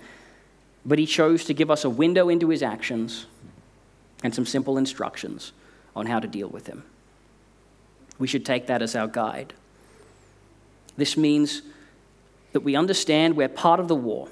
but 0.86 1.00
he 1.00 1.06
chose 1.06 1.44
to 1.46 1.54
give 1.54 1.70
us 1.70 1.84
a 1.84 1.90
window 1.90 2.28
into 2.28 2.48
his 2.50 2.62
actions 2.62 3.26
and 4.22 4.32
some 4.32 4.46
simple 4.46 4.78
instructions 4.78 5.52
on 5.98 6.06
how 6.06 6.20
to 6.20 6.28
deal 6.28 6.48
with 6.48 6.66
him. 6.66 6.84
We 8.18 8.26
should 8.26 8.44
take 8.44 8.66
that 8.66 8.82
as 8.82 8.96
our 8.96 9.06
guide. 9.06 9.52
This 10.96 11.16
means 11.16 11.62
that 12.52 12.60
we 12.60 12.74
understand 12.74 13.36
we're 13.36 13.48
part 13.48 13.78
of 13.80 13.88
the 13.88 13.94
war, 13.94 14.28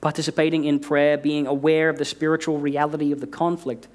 participating 0.00 0.64
in 0.64 0.78
prayer, 0.78 1.16
being 1.16 1.46
aware 1.46 1.88
of 1.88 1.98
the 1.98 2.04
spiritual 2.04 2.58
reality 2.58 3.10
of 3.12 3.20
the 3.20 3.26
conflict, 3.26 3.88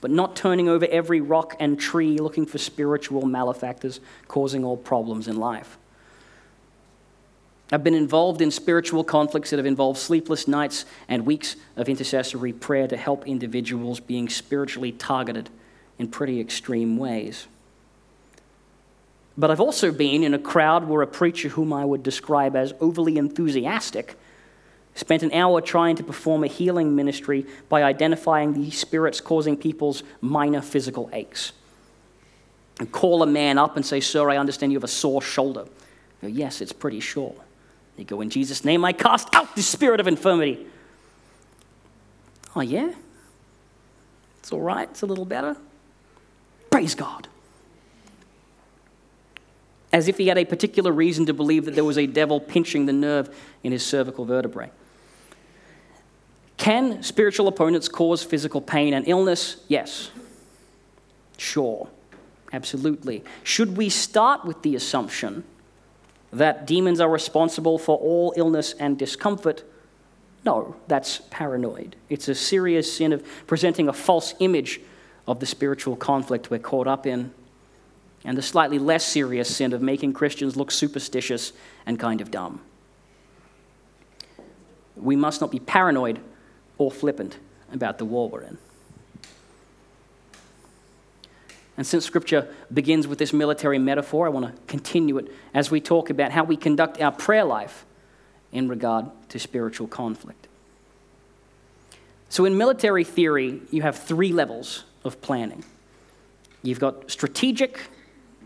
but 0.00 0.10
not 0.10 0.34
turning 0.34 0.68
over 0.68 0.86
every 0.86 1.20
rock 1.20 1.54
and 1.60 1.78
tree 1.78 2.18
looking 2.18 2.46
for 2.46 2.58
spiritual 2.58 3.26
malefactors 3.26 4.00
causing 4.28 4.64
all 4.64 4.76
problems 4.76 5.28
in 5.28 5.36
life. 5.36 5.76
I've 7.72 7.84
been 7.84 7.94
involved 7.94 8.42
in 8.42 8.50
spiritual 8.50 9.04
conflicts 9.04 9.50
that 9.50 9.58
have 9.58 9.66
involved 9.66 9.98
sleepless 9.98 10.48
nights 10.48 10.84
and 11.08 11.24
weeks 11.24 11.54
of 11.76 11.88
intercessory 11.88 12.52
prayer 12.52 12.88
to 12.88 12.96
help 12.96 13.26
individuals 13.28 14.00
being 14.00 14.28
spiritually 14.28 14.90
targeted 14.90 15.50
in 15.98 16.08
pretty 16.08 16.40
extreme 16.40 16.96
ways. 16.96 17.46
But 19.38 19.50
I've 19.50 19.60
also 19.60 19.92
been 19.92 20.24
in 20.24 20.34
a 20.34 20.38
crowd 20.38 20.88
where 20.88 21.02
a 21.02 21.06
preacher 21.06 21.50
whom 21.50 21.72
I 21.72 21.84
would 21.84 22.02
describe 22.02 22.56
as 22.56 22.74
overly 22.80 23.16
enthusiastic 23.16 24.16
spent 24.96 25.22
an 25.22 25.32
hour 25.32 25.60
trying 25.60 25.94
to 25.96 26.02
perform 26.02 26.42
a 26.42 26.48
healing 26.48 26.96
ministry 26.96 27.46
by 27.68 27.84
identifying 27.84 28.52
the 28.52 28.70
spirits 28.70 29.20
causing 29.20 29.56
people's 29.56 30.02
minor 30.20 30.60
physical 30.60 31.08
aches. 31.12 31.52
And 32.80 32.90
call 32.90 33.22
a 33.22 33.26
man 33.26 33.58
up 33.58 33.76
and 33.76 33.86
say, 33.86 34.00
Sir, 34.00 34.28
I 34.28 34.36
understand 34.36 34.72
you 34.72 34.76
have 34.76 34.84
a 34.84 34.88
sore 34.88 35.22
shoulder. 35.22 35.66
Go, 36.20 36.26
yes, 36.26 36.60
it's 36.60 36.72
pretty 36.72 37.00
sore. 37.00 37.36
You 38.00 38.06
go, 38.06 38.20
In 38.20 38.30
Jesus' 38.30 38.64
name, 38.64 38.84
I 38.84 38.92
cast 38.92 39.32
out 39.34 39.54
the 39.54 39.62
spirit 39.62 40.00
of 40.00 40.08
infirmity. 40.08 40.66
Oh, 42.56 42.62
yeah? 42.62 42.92
It's 44.40 44.52
all 44.52 44.60
right. 44.60 44.88
It's 44.90 45.02
a 45.02 45.06
little 45.06 45.26
better. 45.26 45.56
Praise 46.70 46.94
God 46.94 47.28
as 49.92 50.08
if 50.08 50.18
he 50.18 50.28
had 50.28 50.38
a 50.38 50.44
particular 50.44 50.92
reason 50.92 51.26
to 51.26 51.34
believe 51.34 51.64
that 51.64 51.74
there 51.74 51.84
was 51.84 51.98
a 51.98 52.06
devil 52.06 52.40
pinching 52.40 52.86
the 52.86 52.92
nerve 52.92 53.34
in 53.62 53.72
his 53.72 53.84
cervical 53.84 54.24
vertebrae. 54.24 54.70
Can 56.56 57.02
spiritual 57.02 57.48
opponents 57.48 57.88
cause 57.88 58.22
physical 58.22 58.60
pain 58.60 58.94
and 58.94 59.08
illness? 59.08 59.56
Yes. 59.66 60.10
Sure. 61.38 61.88
Absolutely. 62.52 63.24
Should 63.42 63.76
we 63.76 63.88
start 63.88 64.44
with 64.44 64.62
the 64.62 64.76
assumption 64.76 65.44
that 66.32 66.66
demons 66.66 67.00
are 67.00 67.08
responsible 67.08 67.78
for 67.78 67.96
all 67.98 68.32
illness 68.36 68.72
and 68.74 68.98
discomfort? 68.98 69.64
No, 70.44 70.76
that's 70.88 71.22
paranoid. 71.30 71.96
It's 72.08 72.28
a 72.28 72.34
serious 72.34 72.92
sin 72.92 73.12
of 73.12 73.26
presenting 73.46 73.88
a 73.88 73.92
false 73.92 74.34
image 74.38 74.80
of 75.26 75.40
the 75.40 75.46
spiritual 75.46 75.96
conflict 75.96 76.50
we're 76.50 76.58
caught 76.58 76.86
up 76.86 77.06
in 77.06 77.32
and 78.24 78.36
the 78.36 78.42
slightly 78.42 78.78
less 78.78 79.04
serious 79.04 79.54
sin 79.54 79.72
of 79.72 79.80
making 79.80 80.12
Christians 80.12 80.56
look 80.56 80.70
superstitious 80.70 81.52
and 81.86 81.98
kind 81.98 82.20
of 82.20 82.30
dumb. 82.30 82.60
We 84.96 85.16
must 85.16 85.40
not 85.40 85.50
be 85.50 85.58
paranoid 85.58 86.20
or 86.76 86.90
flippant 86.90 87.38
about 87.72 87.98
the 87.98 88.04
war 88.04 88.28
we're 88.28 88.42
in. 88.42 88.58
And 91.80 91.86
since 91.86 92.04
Scripture 92.04 92.46
begins 92.70 93.08
with 93.08 93.18
this 93.18 93.32
military 93.32 93.78
metaphor, 93.78 94.26
I 94.26 94.28
want 94.28 94.54
to 94.54 94.62
continue 94.66 95.16
it 95.16 95.32
as 95.54 95.70
we 95.70 95.80
talk 95.80 96.10
about 96.10 96.30
how 96.30 96.44
we 96.44 96.54
conduct 96.54 97.00
our 97.00 97.10
prayer 97.10 97.42
life 97.42 97.86
in 98.52 98.68
regard 98.68 99.06
to 99.30 99.38
spiritual 99.38 99.86
conflict. 99.86 100.46
So, 102.28 102.44
in 102.44 102.58
military 102.58 103.02
theory, 103.02 103.62
you 103.70 103.80
have 103.80 103.96
three 103.96 104.30
levels 104.30 104.84
of 105.04 105.22
planning 105.22 105.64
you've 106.62 106.80
got 106.80 107.10
strategic, 107.10 107.88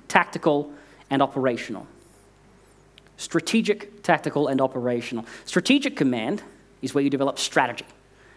tactical, 0.06 0.72
and 1.10 1.20
operational. 1.20 1.88
Strategic, 3.16 4.04
tactical, 4.04 4.46
and 4.46 4.60
operational. 4.60 5.26
Strategic 5.44 5.96
command 5.96 6.44
is 6.82 6.94
where 6.94 7.02
you 7.02 7.10
develop 7.10 7.40
strategy. 7.40 7.86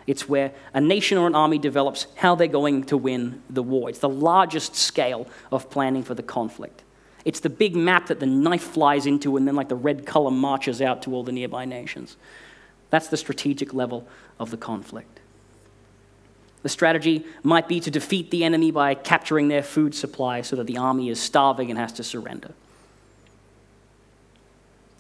It's 0.08 0.30
where 0.30 0.54
a 0.74 0.80
nation 0.80 1.17
or 1.17 1.28
an 1.28 1.36
army 1.36 1.58
develops 1.58 2.08
how 2.15 2.34
they're 2.34 2.48
going 2.48 2.86
to 2.86 2.98
win 2.98 3.43
the 3.50 3.62
war. 3.62 3.89
It's 3.89 4.00
the 4.00 4.10
largest 4.10 4.74
scale 4.74 5.28
of 5.52 5.70
planning 5.70 6.02
for 6.02 6.15
the 6.15 6.24
conflict. 6.24 6.84
It's 7.26 7.41
the 7.41 7.50
big 7.50 7.76
map 7.76 8.08
that 8.08 8.22
the 8.22 8.26
knife 8.26 8.63
flies 8.63 9.06
into, 9.06 9.36
and 9.36 9.46
then, 9.46 9.56
like, 9.56 9.67
the 9.67 9.76
red 9.76 10.06
color 10.06 10.32
marches 10.32 10.82
out 10.82 11.02
to 11.04 11.13
all 11.13 11.24
the 11.24 11.34
nearby 11.34 11.65
nations. 11.65 12.15
That's 12.89 13.10
the 13.10 13.17
strategic 13.17 13.74
level 13.74 14.08
of 14.39 14.50
the 14.50 14.56
conflict. 14.56 15.20
The 16.63 16.70
strategy 16.70 17.26
might 17.43 17.67
be 17.67 17.82
to 17.82 17.91
defeat 17.91 18.32
the 18.32 18.46
enemy 18.46 18.72
by 18.72 18.96
capturing 18.96 19.50
their 19.50 19.62
food 19.62 19.93
supply 19.93 20.41
so 20.41 20.56
that 20.56 20.67
the 20.67 20.78
army 20.78 21.10
is 21.10 21.20
starving 21.20 21.70
and 21.70 21.78
has 21.78 21.91
to 21.93 22.04
surrender. 22.04 22.54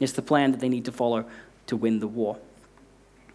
It's 0.01 0.13
the 0.13 0.21
plan 0.21 0.51
that 0.51 0.59
they 0.59 0.69
need 0.69 0.85
to 0.85 0.91
follow 0.91 1.25
to 1.67 1.77
win 1.77 1.99
the 1.99 2.07
war. 2.07 2.37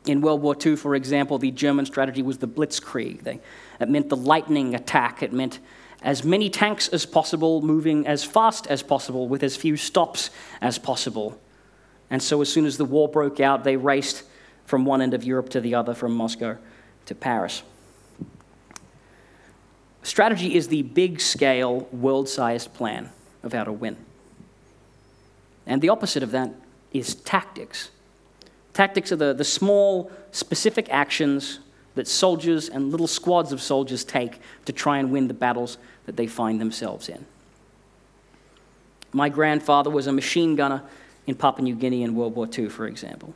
In 0.05 0.21
World 0.21 0.43
War 0.43 0.57
II, 0.65 0.77
for 0.77 0.95
example, 0.95 1.38
the 1.38 1.51
German 1.51 1.87
strategy 1.87 2.23
was 2.23 2.38
the 2.38 2.49
blitzkrieg. 2.49 3.23
They, 3.23 3.41
it 3.81 3.88
meant 3.88 4.09
the 4.09 4.17
lightning 4.17 4.75
attack. 4.75 5.23
It 5.23 5.33
meant 5.33 5.61
as 6.03 6.25
many 6.25 6.51
tanks 6.51 6.88
as 6.88 7.07
possible, 7.07 7.62
moving 7.62 8.07
as 8.07 8.25
fast 8.25 8.67
as 8.67 8.83
possible, 8.83 9.29
with 9.29 9.43
as 9.45 9.57
few 9.57 9.77
stops 9.77 10.31
as 10.61 10.79
possible. 10.79 11.41
And 12.11 12.21
so, 12.23 12.41
as 12.43 12.53
soon 12.53 12.67
as 12.67 12.77
the 12.77 12.85
war 12.85 13.09
broke 13.09 13.38
out, 13.38 13.62
they 13.62 13.77
raced 13.77 14.25
from 14.65 14.85
one 14.85 15.01
end 15.01 15.15
of 15.15 15.23
Europe 15.23 15.49
to 15.51 15.61
the 15.61 15.75
other, 15.75 15.95
from 15.95 16.12
Moscow 16.12 16.59
to 17.07 17.15
Paris. 17.15 17.62
Strategy 20.03 20.57
is 20.57 20.69
the 20.69 20.83
big 20.83 21.21
scale, 21.21 21.88
world 21.93 22.29
sized 22.29 22.75
plan 22.75 23.11
of 23.43 23.53
how 23.53 23.65
to 23.65 23.73
win. 23.73 23.97
And 25.67 25.81
the 25.81 25.88
opposite 25.88 26.23
of 26.23 26.33
that 26.33 26.53
is 26.93 27.15
tactics. 27.15 27.91
Tactics 28.75 29.13
are 29.13 29.17
the, 29.17 29.35
the 29.35 29.45
small, 29.45 30.11
specific 30.31 30.89
actions 30.91 31.61
that 31.95 32.09
soldiers 32.09 32.69
and 32.69 32.91
little 32.91 33.07
squads 33.07 33.53
of 33.53 33.61
soldiers 33.61 34.05
take 34.05 34.41
to 34.65 34.73
try 34.73 34.99
and 34.99 35.13
win 35.13 35.29
the 35.29 35.35
battles 35.35 35.79
that 36.07 36.17
they 36.17 36.27
find 36.27 36.61
themselves 36.61 37.09
in. 37.09 37.27
My 39.13 39.29
grandfather 39.29 39.91
was 39.91 40.07
a 40.07 40.13
machine 40.13 40.57
gunner 40.57 40.83
in 41.27 41.35
Papua 41.35 41.65
New 41.65 41.75
Guinea 41.75 42.03
in 42.03 42.15
World 42.15 42.35
War 42.35 42.49
II, 42.57 42.69
for 42.71 42.87
example. 42.87 43.35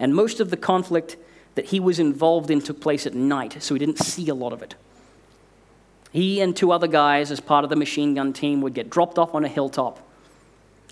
And 0.00 0.14
most 0.14 0.40
of 0.40 0.50
the 0.50 0.56
conflict 0.56 1.16
that 1.54 1.66
he 1.66 1.78
was 1.78 1.98
involved 1.98 2.50
in 2.50 2.62
took 2.62 2.80
place 2.80 3.06
at 3.06 3.14
night, 3.14 3.62
so 3.62 3.74
he 3.74 3.78
didn't 3.78 3.98
see 3.98 4.28
a 4.28 4.34
lot 4.34 4.54
of 4.54 4.62
it. 4.62 4.74
He 6.12 6.40
and 6.40 6.56
two 6.56 6.72
other 6.72 6.86
guys, 6.86 7.30
as 7.30 7.40
part 7.40 7.64
of 7.64 7.70
the 7.70 7.76
machine 7.76 8.14
gun 8.14 8.32
team, 8.32 8.62
would 8.62 8.74
get 8.74 8.90
dropped 8.90 9.18
off 9.18 9.34
on 9.34 9.44
a 9.44 9.48
hilltop, 9.48 10.00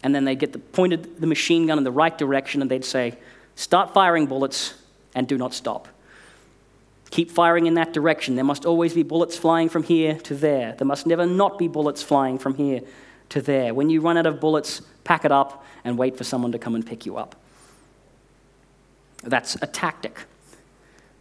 and 0.03 0.15
then 0.15 0.25
they'd 0.25 0.39
get 0.39 0.53
the, 0.53 0.59
pointed 0.59 1.21
the 1.21 1.27
machine 1.27 1.67
gun 1.67 1.79
in 1.79 1.85
the 1.85 1.91
right 1.91 2.17
direction, 2.17 2.61
and 2.61 2.71
they'd 2.71 2.85
say, 2.85 3.17
Start 3.61 3.93
firing 3.93 4.25
bullets 4.25 4.73
and 5.15 5.29
do 5.29 5.37
not 5.37 5.53
stop. 5.53 5.87
Keep 7.11 7.31
firing 7.31 7.67
in 7.67 7.75
that 7.75 7.93
direction. 7.93 8.35
There 8.35 8.43
must 8.43 8.65
always 8.65 8.95
be 8.95 9.03
bullets 9.03 9.37
flying 9.37 9.69
from 9.69 9.83
here 9.83 10.15
to 10.21 10.35
there. 10.35 10.75
There 10.79 10.87
must 10.87 11.07
never 11.07 11.27
not 11.27 11.59
be 11.59 11.69
bullets 11.69 12.03
flying 12.03 12.39
from 12.39 12.55
here 12.55 12.81
to 13.29 13.43
there. 13.43 13.75
When 13.75 13.91
you 13.91 14.01
run 14.01 14.17
out 14.17 14.25
of 14.25 14.41
bullets, 14.41 14.81
pack 15.05 15.27
it 15.27 15.31
up 15.31 15.63
and 15.85 15.99
wait 15.99 16.17
for 16.17 16.25
someone 16.25 16.53
to 16.53 16.59
come 16.59 16.75
and 16.75 16.87
pick 16.87 17.05
you 17.05 17.19
up. 17.19 17.37
That's 19.25 19.57
a 19.57 19.67
tactic. 19.67 20.25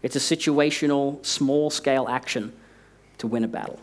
It's 0.01 0.15
a 0.15 0.19
situational, 0.19 1.25
small 1.25 1.69
scale 1.69 2.07
action 2.07 2.53
to 3.17 3.27
win 3.27 3.43
a 3.43 3.49
battle. 3.49 3.81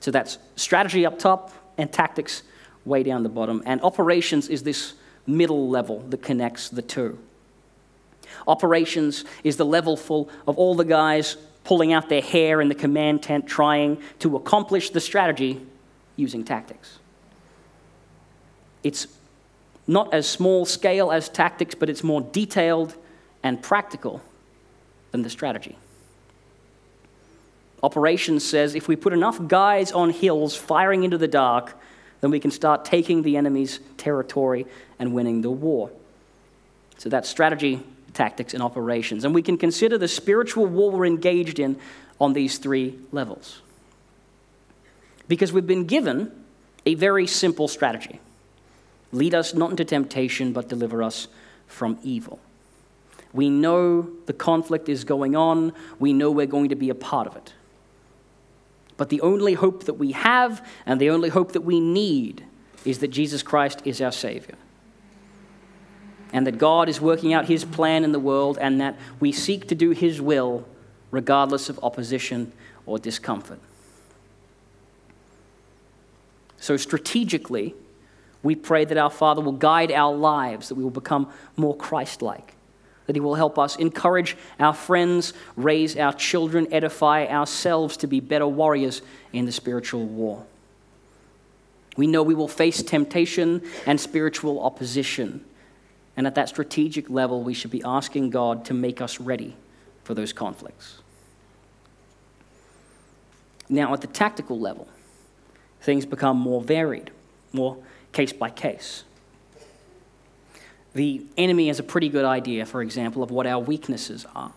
So 0.00 0.10
that's 0.10 0.36
strategy 0.56 1.06
up 1.06 1.18
top 1.18 1.54
and 1.78 1.90
tactics 1.90 2.42
way 2.84 3.02
down 3.02 3.22
the 3.22 3.30
bottom. 3.30 3.62
And 3.64 3.80
operations 3.80 4.50
is 4.50 4.62
this 4.62 4.92
middle 5.30 5.68
level 5.68 6.00
that 6.10 6.22
connects 6.22 6.68
the 6.68 6.82
two. 6.82 7.18
Operations 8.46 9.24
is 9.44 9.56
the 9.56 9.64
level 9.64 9.96
full 9.96 10.28
of 10.46 10.58
all 10.58 10.74
the 10.74 10.84
guys 10.84 11.36
pulling 11.64 11.92
out 11.92 12.08
their 12.08 12.22
hair 12.22 12.60
in 12.60 12.68
the 12.68 12.74
command 12.74 13.22
tent 13.22 13.46
trying 13.46 14.00
to 14.18 14.36
accomplish 14.36 14.90
the 14.90 15.00
strategy 15.00 15.60
using 16.16 16.44
tactics. 16.44 16.98
It's 18.82 19.06
not 19.86 20.14
as 20.14 20.28
small 20.28 20.64
scale 20.64 21.10
as 21.10 21.28
tactics, 21.28 21.74
but 21.74 21.90
it's 21.90 22.04
more 22.04 22.20
detailed 22.20 22.94
and 23.42 23.62
practical 23.62 24.22
than 25.10 25.22
the 25.22 25.30
strategy. 25.30 25.76
Operations 27.82 28.44
says 28.44 28.74
if 28.74 28.88
we 28.88 28.96
put 28.96 29.12
enough 29.12 29.46
guys 29.48 29.90
on 29.92 30.10
hills 30.10 30.54
firing 30.54 31.02
into 31.02 31.18
the 31.18 31.28
dark, 31.28 31.78
then 32.20 32.30
we 32.30 32.40
can 32.40 32.50
start 32.50 32.84
taking 32.84 33.22
the 33.22 33.36
enemy's 33.36 33.80
territory 33.96 34.66
and 34.98 35.14
winning 35.14 35.42
the 35.42 35.50
war. 35.50 35.90
So 36.98 37.08
that's 37.08 37.28
strategy, 37.28 37.82
tactics, 38.12 38.52
and 38.52 38.62
operations. 38.62 39.24
And 39.24 39.34
we 39.34 39.42
can 39.42 39.56
consider 39.56 39.96
the 39.96 40.08
spiritual 40.08 40.66
war 40.66 40.90
we're 40.90 41.06
engaged 41.06 41.58
in 41.58 41.76
on 42.20 42.34
these 42.34 42.58
three 42.58 42.98
levels. 43.10 43.62
Because 45.28 45.52
we've 45.52 45.66
been 45.66 45.86
given 45.86 46.30
a 46.84 46.94
very 46.94 47.26
simple 47.26 47.68
strategy 47.68 48.20
lead 49.12 49.34
us 49.34 49.54
not 49.54 49.70
into 49.70 49.84
temptation, 49.84 50.52
but 50.52 50.68
deliver 50.68 51.02
us 51.02 51.28
from 51.66 51.98
evil. 52.02 52.38
We 53.32 53.48
know 53.48 54.08
the 54.26 54.32
conflict 54.32 54.88
is 54.88 55.04
going 55.04 55.36
on, 55.36 55.72
we 55.98 56.12
know 56.12 56.30
we're 56.30 56.46
going 56.46 56.68
to 56.70 56.76
be 56.76 56.90
a 56.90 56.94
part 56.94 57.26
of 57.26 57.36
it. 57.36 57.54
But 59.00 59.08
the 59.08 59.22
only 59.22 59.54
hope 59.54 59.84
that 59.84 59.94
we 59.94 60.12
have 60.12 60.62
and 60.84 61.00
the 61.00 61.08
only 61.08 61.30
hope 61.30 61.52
that 61.52 61.62
we 61.62 61.80
need 61.80 62.44
is 62.84 62.98
that 62.98 63.08
Jesus 63.08 63.42
Christ 63.42 63.80
is 63.86 63.98
our 64.02 64.12
Savior. 64.12 64.56
And 66.34 66.46
that 66.46 66.58
God 66.58 66.86
is 66.86 67.00
working 67.00 67.32
out 67.32 67.46
His 67.46 67.64
plan 67.64 68.04
in 68.04 68.12
the 68.12 68.20
world 68.20 68.58
and 68.60 68.78
that 68.82 68.98
we 69.18 69.32
seek 69.32 69.66
to 69.68 69.74
do 69.74 69.92
His 69.92 70.20
will 70.20 70.66
regardless 71.10 71.70
of 71.70 71.80
opposition 71.82 72.52
or 72.84 72.98
discomfort. 72.98 73.58
So, 76.58 76.76
strategically, 76.76 77.74
we 78.42 78.54
pray 78.54 78.84
that 78.84 78.98
our 78.98 79.08
Father 79.08 79.40
will 79.40 79.52
guide 79.52 79.90
our 79.92 80.14
lives, 80.14 80.68
that 80.68 80.74
we 80.74 80.84
will 80.84 80.90
become 80.90 81.32
more 81.56 81.74
Christ 81.74 82.20
like 82.20 82.54
that 83.10 83.16
He 83.16 83.20
will 83.20 83.34
help 83.34 83.58
us 83.58 83.74
encourage 83.74 84.36
our 84.60 84.72
friends, 84.72 85.32
raise 85.56 85.96
our 85.96 86.12
children, 86.12 86.72
edify 86.72 87.26
ourselves 87.26 87.96
to 87.96 88.06
be 88.06 88.20
better 88.20 88.46
warriors 88.46 89.02
in 89.32 89.46
the 89.46 89.50
spiritual 89.50 90.06
war. 90.06 90.46
We 91.96 92.06
know 92.06 92.22
we 92.22 92.36
will 92.36 92.46
face 92.46 92.84
temptation 92.84 93.62
and 93.84 94.00
spiritual 94.00 94.62
opposition. 94.62 95.44
And 96.16 96.24
at 96.24 96.36
that 96.36 96.50
strategic 96.50 97.10
level, 97.10 97.42
we 97.42 97.52
should 97.52 97.72
be 97.72 97.82
asking 97.84 98.30
God 98.30 98.64
to 98.66 98.74
make 98.74 99.00
us 99.00 99.18
ready 99.18 99.56
for 100.04 100.14
those 100.14 100.32
conflicts. 100.32 100.98
Now, 103.68 103.92
at 103.92 104.02
the 104.02 104.06
tactical 104.06 104.60
level, 104.60 104.86
things 105.80 106.06
become 106.06 106.36
more 106.36 106.62
varied, 106.62 107.10
more 107.52 107.76
case 108.12 108.32
by 108.32 108.50
case. 108.50 109.02
The 110.94 111.24
enemy 111.36 111.68
has 111.68 111.78
a 111.78 111.84
pretty 111.84 112.08
good 112.08 112.24
idea, 112.24 112.66
for 112.66 112.82
example, 112.82 113.22
of 113.22 113.30
what 113.30 113.46
our 113.46 113.60
weaknesses 113.60 114.26
are. 114.34 114.52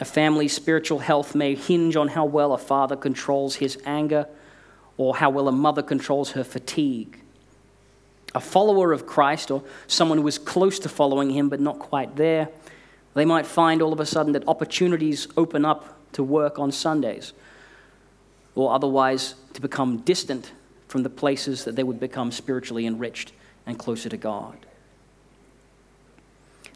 A 0.00 0.04
family's 0.04 0.52
spiritual 0.52 0.98
health 0.98 1.34
may 1.34 1.54
hinge 1.54 1.96
on 1.96 2.08
how 2.08 2.24
well 2.24 2.52
a 2.52 2.58
father 2.58 2.96
controls 2.96 3.56
his 3.56 3.78
anger 3.86 4.26
or 4.96 5.16
how 5.16 5.30
well 5.30 5.48
a 5.48 5.52
mother 5.52 5.82
controls 5.82 6.32
her 6.32 6.44
fatigue. 6.44 7.20
A 8.34 8.40
follower 8.40 8.92
of 8.92 9.06
Christ 9.06 9.50
or 9.50 9.62
someone 9.86 10.18
who 10.18 10.26
is 10.26 10.38
close 10.38 10.78
to 10.80 10.88
following 10.88 11.30
him 11.30 11.48
but 11.48 11.60
not 11.60 11.78
quite 11.78 12.16
there, 12.16 12.48
they 13.14 13.24
might 13.24 13.46
find 13.46 13.80
all 13.80 13.94
of 13.94 14.00
a 14.00 14.04
sudden 14.04 14.32
that 14.32 14.46
opportunities 14.46 15.28
open 15.36 15.64
up 15.64 15.96
to 16.12 16.22
work 16.22 16.58
on 16.58 16.70
Sundays 16.70 17.32
or 18.54 18.72
otherwise 18.72 19.34
to 19.54 19.62
become 19.62 19.98
distant 19.98 20.52
from 20.88 21.02
the 21.02 21.10
places 21.10 21.64
that 21.64 21.76
they 21.76 21.82
would 21.82 21.98
become 21.98 22.30
spiritually 22.30 22.86
enriched 22.86 23.32
and 23.66 23.78
closer 23.78 24.08
to 24.08 24.16
God. 24.16 24.56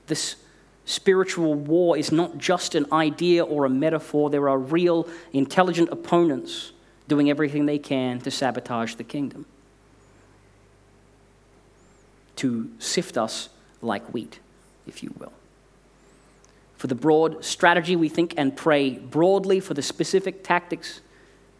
This 0.08 0.36
spiritual 0.84 1.54
war 1.54 1.96
is 1.96 2.10
not 2.10 2.36
just 2.36 2.74
an 2.74 2.86
idea 2.92 3.44
or 3.44 3.64
a 3.64 3.70
metaphor, 3.70 4.28
there 4.28 4.48
are 4.48 4.58
real, 4.58 5.08
intelligent 5.32 5.88
opponents 5.90 6.72
doing 7.06 7.30
everything 7.30 7.66
they 7.66 7.78
can 7.78 8.20
to 8.20 8.30
sabotage 8.30 8.94
the 8.94 9.04
kingdom, 9.04 9.46
to 12.36 12.70
sift 12.78 13.16
us 13.16 13.48
like 13.80 14.12
wheat, 14.12 14.40
if 14.86 15.02
you 15.02 15.14
will. 15.18 15.32
For 16.76 16.86
the 16.86 16.94
broad 16.94 17.44
strategy, 17.44 17.94
we 17.94 18.08
think 18.08 18.34
and 18.36 18.56
pray 18.56 18.90
broadly. 18.90 19.60
For 19.60 19.74
the 19.74 19.82
specific 19.82 20.42
tactics, 20.42 21.00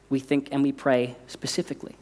we 0.09 0.19
think 0.19 0.49
and 0.51 0.63
we 0.63 0.73
pray 0.73 1.17
specifically 1.27 1.95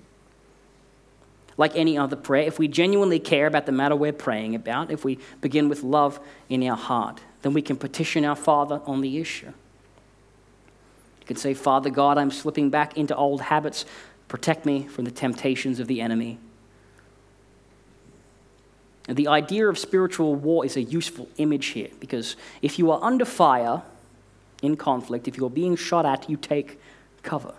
like 1.59 1.75
any 1.75 1.99
other 1.99 2.16
prayer, 2.16 2.47
if 2.47 2.59
we 2.59 2.68
genuinely 2.68 3.18
care 3.18 3.47
about 3.47 3.66
the 3.66 3.73
matter 3.73 3.97
we're 3.97 4.12
praying 4.12 4.55
about, 4.55 4.90
if 4.90 5.05
we 5.05 5.18
begin 5.40 5.68
with 5.68 5.83
love 5.83 6.18
in 6.49 6.62
our 6.62 6.77
heart, 6.77 7.21
then 7.42 7.53
we 7.53 7.61
can 7.61 7.77
petition 7.77 8.25
our 8.25 8.37
Father 8.37 8.81
on 8.87 9.01
the 9.01 9.18
issue. 9.18 9.47
You 9.47 11.27
can 11.27 11.37
say, 11.37 11.53
Father 11.55 11.90
God, 11.90 12.16
I'm 12.16 12.31
slipping 12.31 12.71
back 12.71 12.97
into 12.97 13.14
old 13.14 13.42
habits. 13.42 13.85
Protect 14.29 14.64
me 14.64 14.87
from 14.87 15.05
the 15.05 15.11
temptations 15.11 15.81
of 15.81 15.88
the 15.88 16.01
enemy. 16.01 16.38
And 19.09 19.16
the 19.16 19.27
idea 19.27 19.68
of 19.68 19.79
spiritual 19.79 20.37
war 20.37 20.64
is 20.64 20.77
a 20.77 20.83
useful 20.83 21.29
image 21.38 21.66
here 21.66 21.88
because 21.99 22.37
if 22.62 22.79
you 22.79 22.90
are 22.92 23.03
under 23.03 23.25
fire 23.25 23.83
in 24.62 24.77
conflict, 24.77 25.27
if 25.27 25.37
you're 25.37 25.51
being 25.51 25.75
shot 25.77 26.07
at, 26.07 26.31
you 26.31 26.37
take 26.37 26.79
cover. 27.23 27.55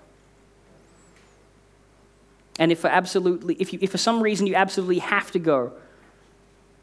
And 2.59 2.73
if 2.73 2.79
for 2.79 2.89
absolutely, 2.89 3.55
if, 3.55 3.73
you, 3.73 3.79
if 3.81 3.91
for 3.91 3.97
some 3.97 4.21
reason 4.21 4.45
you 4.45 4.53
absolutely 4.53 4.99
have 4.99 5.31
to 5.31 5.39
go 5.39 5.71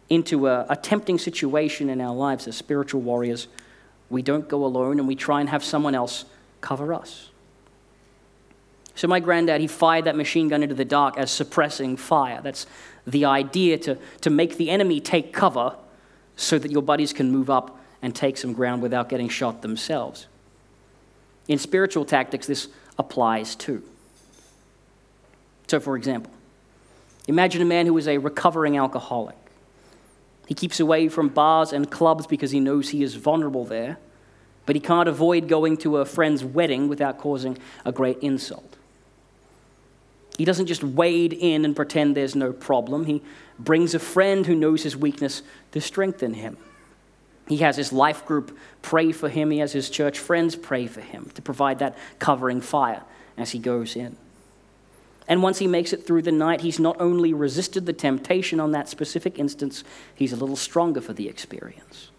into 0.09 0.49
a, 0.49 0.67
a 0.71 0.77
tempting 0.77 1.19
situation 1.19 1.91
in 1.91 2.01
our 2.01 2.15
lives 2.15 2.49
as 2.49 2.57
spiritual 2.57 3.03
warriors, 3.03 3.47
we 4.09 4.23
don't 4.23 4.49
go 4.49 4.65
alone 4.65 4.99
and 4.99 5.07
we 5.07 5.15
try 5.15 5.41
and 5.41 5.51
have 5.51 5.63
someone 5.63 5.95
else 5.95 6.25
cover 6.63 6.95
us. 6.95 7.29
So, 8.95 9.07
my 9.07 9.21
granddad, 9.21 9.61
he 9.61 9.67
fired 9.67 10.07
that 10.07 10.17
machine 10.17 10.49
gun 10.49 10.63
into 10.63 10.75
the 10.75 10.85
dark 10.85 11.19
as 11.19 11.31
suppressing 11.31 11.99
fire. 11.99 12.41
That's 12.43 12.67
the 13.07 13.27
idea 13.27 13.77
to, 13.79 13.99
to 14.23 14.31
make 14.31 14.57
the 14.57 14.71
enemy 14.71 15.01
take 15.01 15.35
cover 15.35 15.77
so 16.37 16.59
that 16.59 16.71
your 16.71 16.83
buddies 16.83 17.13
can 17.13 17.31
move 17.31 17.51
up 17.51 17.79
and 18.01 18.15
take 18.15 18.39
some 18.39 18.55
ground 18.55 18.81
without 18.81 19.11
getting 19.11 19.29
shot 19.29 19.61
themselves. 19.61 20.27
In 21.47 21.59
spiritual 21.59 22.07
tactics, 22.07 22.47
this 22.47 22.69
applies 22.99 23.55
too. 23.55 23.83
So, 25.67 25.81
for 25.81 25.97
example, 25.97 26.33
imagine 27.27 27.63
a 27.63 27.65
man 27.67 27.87
who 27.87 27.97
is 27.99 28.07
a 28.07 28.19
recovering 28.19 28.77
alcoholic. 28.77 29.37
He 30.47 30.55
keeps 30.55 30.79
away 30.79 31.09
from 31.09 31.29
bars 31.29 31.73
and 31.73 31.91
clubs 31.91 32.27
because 32.27 32.53
he 32.53 32.61
knows 32.61 32.91
he 32.91 33.03
is 33.03 33.17
vulnerable 33.17 33.65
there, 33.65 33.99
but 34.65 34.77
he 34.77 34.81
can't 34.81 35.09
avoid 35.09 35.49
going 35.49 35.77
to 35.79 35.99
a 35.99 36.05
friend's 36.05 36.45
wedding 36.45 36.89
without 36.89 37.19
causing 37.19 37.59
a 37.85 37.91
great 37.91 38.19
insult. 38.19 38.77
He 40.39 40.45
doesn't 40.45 40.67
just 40.67 40.85
wade 40.85 41.33
in 41.33 41.65
and 41.65 41.75
pretend 41.75 42.17
there's 42.17 42.37
no 42.37 42.53
problem. 42.53 43.07
He 43.07 43.23
brings 43.59 43.95
a 43.95 43.99
friend 43.99 44.47
who 44.47 44.55
knows 44.55 44.83
his 44.83 44.97
weakness 44.97 45.43
to 45.73 45.81
strengthen 45.81 46.35
him. 46.35 46.59
He 47.49 47.59
has 47.59 47.77
his 47.77 47.93
life 47.93 48.27
group 48.27 48.57
pray 48.83 49.13
for 49.13 49.29
him. 49.29 49.51
He 49.51 49.59
has 49.59 49.73
his 49.73 49.89
church 49.89 50.19
friends 50.19 50.55
pray 50.55 50.87
for 50.87 51.01
him 51.01 51.31
to 51.35 51.43
provide 51.43 51.79
that 51.79 51.97
covering 52.19 52.61
fire 52.61 53.03
as 53.37 53.53
he 53.53 53.59
goes 53.59 53.97
in. 53.97 54.17
And 55.29 55.43
once 55.43 55.59
he 55.59 55.67
makes 55.67 55.93
it 55.93 56.07
through 56.07 56.23
the 56.23 56.33
night, 56.33 56.61
he's 56.61 56.79
not 56.79 57.01
only 57.01 57.33
resisted 57.33 57.87
the 57.87 57.93
temptation 57.93 58.61
on 58.61 58.73
that 58.73 58.89
specific 58.89 59.39
instance, 59.39 59.83
he's 60.15 60.33
a 60.33 60.37
little 60.37 60.57
stronger 60.57 61.01
for 61.01 61.13
the 61.13 61.29
experience. 61.29 62.11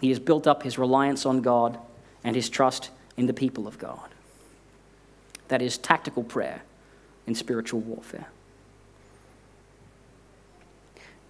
He 0.00 0.08
has 0.08 0.18
built 0.18 0.46
up 0.46 0.62
his 0.62 0.78
reliance 0.78 1.26
on 1.26 1.42
God 1.42 1.78
and 2.24 2.34
his 2.34 2.48
trust 2.48 2.90
in 3.16 3.26
the 3.26 3.34
people 3.34 3.66
of 3.66 3.78
God. 3.78 4.08
That 5.48 5.60
is 5.60 5.76
tactical 5.76 6.22
prayer 6.22 6.62
in 7.26 7.34
spiritual 7.34 7.80
warfare. 7.80 8.28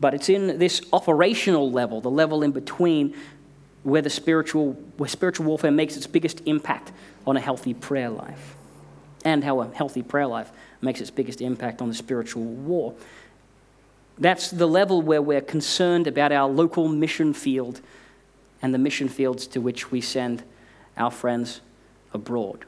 But 0.01 0.15
it's 0.15 0.29
in 0.29 0.59
this 0.59 0.81
operational 0.93 1.71
level, 1.73 2.01
the 2.01 2.11
level 2.11 2.43
in 2.43 2.53
between, 2.53 3.17
where 3.83 4.03
the 4.03 4.11
spiritual, 4.11 4.75
where 4.97 5.09
spiritual 5.09 5.47
warfare 5.47 5.71
makes 5.71 5.97
its 5.97 6.07
biggest 6.07 6.43
impact 6.47 6.93
on 7.27 7.37
a 7.37 7.41
healthy 7.41 7.75
prayer 7.75 8.11
life, 8.11 8.57
and 9.29 9.45
how 9.45 9.61
a 9.61 9.69
healthy 9.75 10.03
prayer 10.03 10.27
life 10.27 10.51
makes 10.81 11.01
its 11.01 11.11
biggest 11.11 11.43
impact 11.43 11.83
on 11.83 11.89
the 11.89 11.95
spiritual 11.95 12.45
war. 12.45 12.95
That's 14.19 14.51
the 14.51 14.67
level 14.67 15.03
where 15.03 15.21
we're 15.21 15.43
concerned 15.43 16.07
about 16.07 16.33
our 16.33 16.49
local 16.49 16.89
mission 16.89 17.35
field 17.35 17.81
and 18.63 18.73
the 18.73 18.79
mission 18.79 19.09
fields 19.09 19.47
to 19.49 19.61
which 19.61 19.91
we 19.91 20.01
send 20.01 20.43
our 20.97 21.11
friends 21.11 21.61
abroad. 22.13 22.65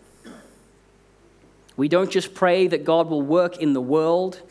We 1.77 1.89
don't 1.89 2.11
just 2.11 2.35
pray 2.35 2.67
that 2.67 2.85
God 2.85 3.09
will 3.09 3.23
work 3.23 3.57
in 3.57 3.73
the 3.73 3.81
world 3.81 4.43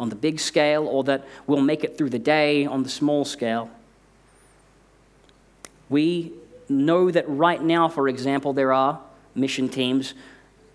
on 0.00 0.08
the 0.08 0.16
big 0.16 0.40
scale 0.40 0.88
or 0.88 1.04
that 1.04 1.24
we'll 1.46 1.62
make 1.62 1.84
it 1.84 1.96
through 1.96 2.10
the 2.10 2.18
day 2.18 2.66
on 2.66 2.82
the 2.82 2.88
small 2.88 3.24
scale. 3.24 3.70
We 5.88 6.32
know 6.68 7.10
that 7.10 7.28
right 7.28 7.62
now, 7.62 7.88
for 7.88 8.08
example, 8.08 8.52
there 8.52 8.72
are 8.72 9.00
mission 9.34 9.68
teams 9.68 10.14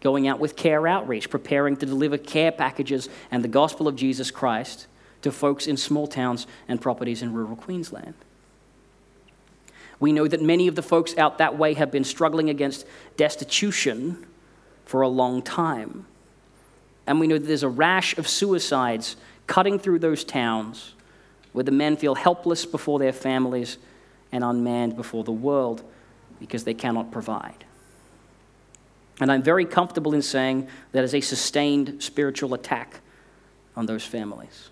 going 0.02 0.28
out 0.28 0.40
with 0.40 0.56
care 0.56 0.88
outreach, 0.88 1.30
preparing 1.30 1.76
to 1.78 1.86
deliver 1.86 2.18
care 2.18 2.52
packages 2.52 3.10
and 3.32 3.44
the 3.44 3.48
gospel 3.48 3.88
of 3.88 3.96
Jesus 3.96 4.32
Christ 4.32 4.88
to 5.22 5.32
folks 5.32 5.68
in 5.68 5.78
small 5.78 6.08
towns 6.08 6.48
and 6.68 6.80
properties 6.80 7.22
in 7.22 7.34
rural 7.34 7.56
Queensland. 7.56 8.14
We 10.00 10.12
know 10.12 10.28
that 10.28 10.42
many 10.42 10.68
of 10.68 10.76
the 10.76 10.84
folks 10.84 11.18
out 11.18 11.40
that 11.40 11.58
way 11.58 11.74
have 11.74 11.92
been 11.92 12.04
struggling 12.04 12.50
against 12.50 12.86
destitution 13.16 14.26
for 14.86 15.02
a 15.02 15.08
long 15.08 15.42
time. 15.42 16.06
And 17.08 17.20
we 17.20 17.28
know 17.28 17.38
that 17.38 17.48
there's 17.48 17.64
a 17.64 17.70
rash 17.70 18.18
of 18.18 18.28
suicides 18.28 19.16
cutting 19.48 19.80
through 19.80 20.00
those 20.00 20.24
towns 20.24 20.94
where 21.54 21.64
the 21.64 21.72
men 21.72 21.98
feel 21.98 22.16
helpless 22.16 22.66
before 22.66 23.00
their 23.00 23.14
families 23.14 23.78
and 24.32 24.44
unmanned 24.44 24.96
before 24.96 25.24
the 25.24 25.32
world 25.32 25.84
because 26.40 26.64
they 26.66 26.74
cannot 26.74 27.12
provide. 27.12 27.66
And 29.20 29.32
I'm 29.32 29.42
very 29.42 29.66
comfortable 29.66 30.14
in 30.14 30.22
saying 30.22 30.68
that 30.92 31.04
is 31.04 31.14
a 31.14 31.22
sustained 31.22 32.04
spiritual 32.04 32.54
attack 32.54 33.02
on 33.76 33.86
those 33.86 34.06
families. 34.06 34.70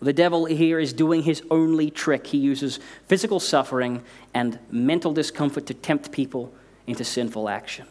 The 0.00 0.12
devil 0.12 0.46
here 0.46 0.80
is 0.80 0.92
doing 0.92 1.22
his 1.22 1.42
only 1.50 1.90
trick. 1.90 2.26
He 2.26 2.38
uses 2.38 2.80
physical 3.06 3.38
suffering 3.38 4.02
and 4.34 4.58
mental 4.70 5.12
discomfort 5.12 5.66
to 5.66 5.74
tempt 5.74 6.10
people 6.10 6.52
into 6.86 7.04
sinful 7.04 7.48
action. 7.48 7.86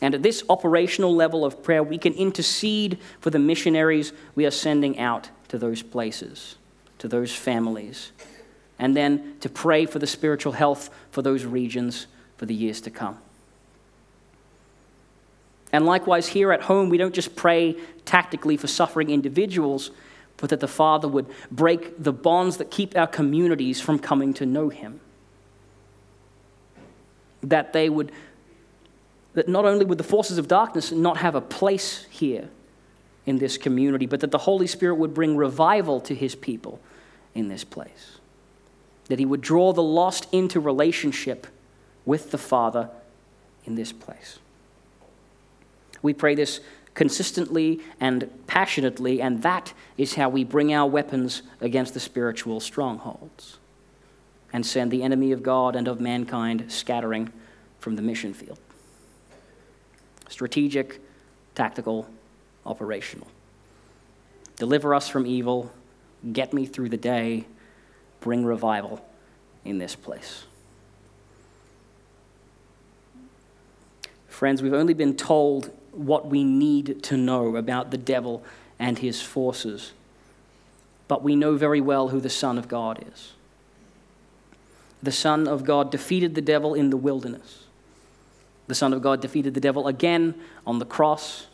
And 0.00 0.14
at 0.14 0.22
this 0.22 0.42
operational 0.48 1.14
level 1.14 1.44
of 1.44 1.62
prayer, 1.62 1.82
we 1.82 1.98
can 1.98 2.14
intercede 2.14 2.98
for 3.20 3.30
the 3.30 3.38
missionaries 3.38 4.12
we 4.34 4.46
are 4.46 4.50
sending 4.50 4.98
out 4.98 5.28
to 5.48 5.58
those 5.58 5.82
places, 5.82 6.56
to 6.98 7.08
those 7.08 7.34
families, 7.34 8.12
and 8.78 8.96
then 8.96 9.36
to 9.40 9.48
pray 9.48 9.86
for 9.86 9.98
the 9.98 10.06
spiritual 10.06 10.52
health 10.52 10.90
for 11.10 11.22
those 11.22 11.44
regions 11.44 12.06
for 12.36 12.46
the 12.46 12.54
years 12.54 12.80
to 12.80 12.90
come. 12.90 13.18
And 15.74 15.86
likewise, 15.86 16.28
here 16.28 16.52
at 16.52 16.62
home, 16.62 16.88
we 16.88 16.98
don't 16.98 17.12
just 17.12 17.34
pray 17.34 17.74
tactically 18.04 18.56
for 18.56 18.68
suffering 18.68 19.10
individuals, 19.10 19.90
but 20.36 20.50
that 20.50 20.60
the 20.60 20.68
Father 20.68 21.08
would 21.08 21.26
break 21.50 22.00
the 22.00 22.12
bonds 22.12 22.58
that 22.58 22.70
keep 22.70 22.96
our 22.96 23.08
communities 23.08 23.80
from 23.80 23.98
coming 23.98 24.32
to 24.34 24.46
know 24.46 24.68
Him. 24.68 25.00
That 27.42 27.72
they 27.72 27.88
would 27.88 28.12
that 29.32 29.48
not 29.48 29.64
only 29.64 29.84
would 29.84 29.98
the 29.98 30.04
forces 30.04 30.38
of 30.38 30.46
darkness 30.46 30.92
not 30.92 31.16
have 31.16 31.34
a 31.34 31.40
place 31.40 32.06
here 32.08 32.48
in 33.26 33.38
this 33.38 33.58
community, 33.58 34.06
but 34.06 34.20
that 34.20 34.30
the 34.30 34.38
Holy 34.38 34.68
Spirit 34.68 34.94
would 34.94 35.12
bring 35.12 35.36
revival 35.36 36.00
to 36.02 36.14
his 36.14 36.36
people 36.36 36.78
in 37.34 37.48
this 37.48 37.64
place. 37.64 38.18
That 39.08 39.18
he 39.18 39.24
would 39.24 39.40
draw 39.40 39.72
the 39.72 39.82
lost 39.82 40.28
into 40.30 40.60
relationship 40.60 41.48
with 42.04 42.30
the 42.30 42.38
Father 42.38 42.90
in 43.64 43.74
this 43.74 43.90
place. 43.90 44.38
We 46.04 46.12
pray 46.12 46.34
this 46.34 46.60
consistently 46.92 47.80
and 47.98 48.30
passionately, 48.46 49.22
and 49.22 49.42
that 49.42 49.72
is 49.96 50.16
how 50.16 50.28
we 50.28 50.44
bring 50.44 50.74
our 50.74 50.86
weapons 50.86 51.40
against 51.62 51.94
the 51.94 51.98
spiritual 51.98 52.60
strongholds 52.60 53.56
and 54.52 54.66
send 54.66 54.90
the 54.90 55.02
enemy 55.02 55.32
of 55.32 55.42
God 55.42 55.74
and 55.74 55.88
of 55.88 56.00
mankind 56.00 56.70
scattering 56.70 57.32
from 57.78 57.96
the 57.96 58.02
mission 58.02 58.34
field 58.34 58.58
strategic, 60.28 61.00
tactical, 61.54 62.06
operational. 62.66 63.28
Deliver 64.56 64.94
us 64.94 65.08
from 65.08 65.26
evil, 65.26 65.72
get 66.32 66.52
me 66.52 66.66
through 66.66 66.90
the 66.90 66.98
day, 66.98 67.46
bring 68.20 68.44
revival 68.44 69.02
in 69.64 69.78
this 69.78 69.94
place. 69.94 70.44
Friends, 74.28 74.60
we've 74.60 74.74
only 74.74 74.94
been 74.94 75.16
told 75.16 75.70
what 75.96 76.26
we 76.26 76.44
need 76.44 77.02
to 77.04 77.16
know 77.16 77.56
about 77.56 77.90
the 77.90 77.98
devil 77.98 78.42
and 78.78 78.98
his 78.98 79.22
forces, 79.22 79.92
but 81.08 81.22
we 81.22 81.36
know 81.36 81.56
very 81.56 81.80
well 81.80 82.08
who 82.08 82.20
the 82.20 82.30
Son 82.30 82.58
of 82.58 82.68
God 82.68 83.04
is. 83.12 83.32
The 85.02 85.12
Son 85.12 85.46
of 85.46 85.64
God 85.64 85.90
defeated 85.90 86.34
the 86.34 86.40
devil 86.40 86.74
in 86.74 86.90
the 86.90 86.96
wilderness. 86.96 87.64
The 88.66 88.74
Son 88.74 88.92
of 88.92 89.02
God 89.02 89.20
defeated 89.20 89.54
the 89.54 89.60
devil 89.60 89.86
again 89.86 90.34
on 90.66 90.78
the 90.78 90.86
cross. 90.86 91.46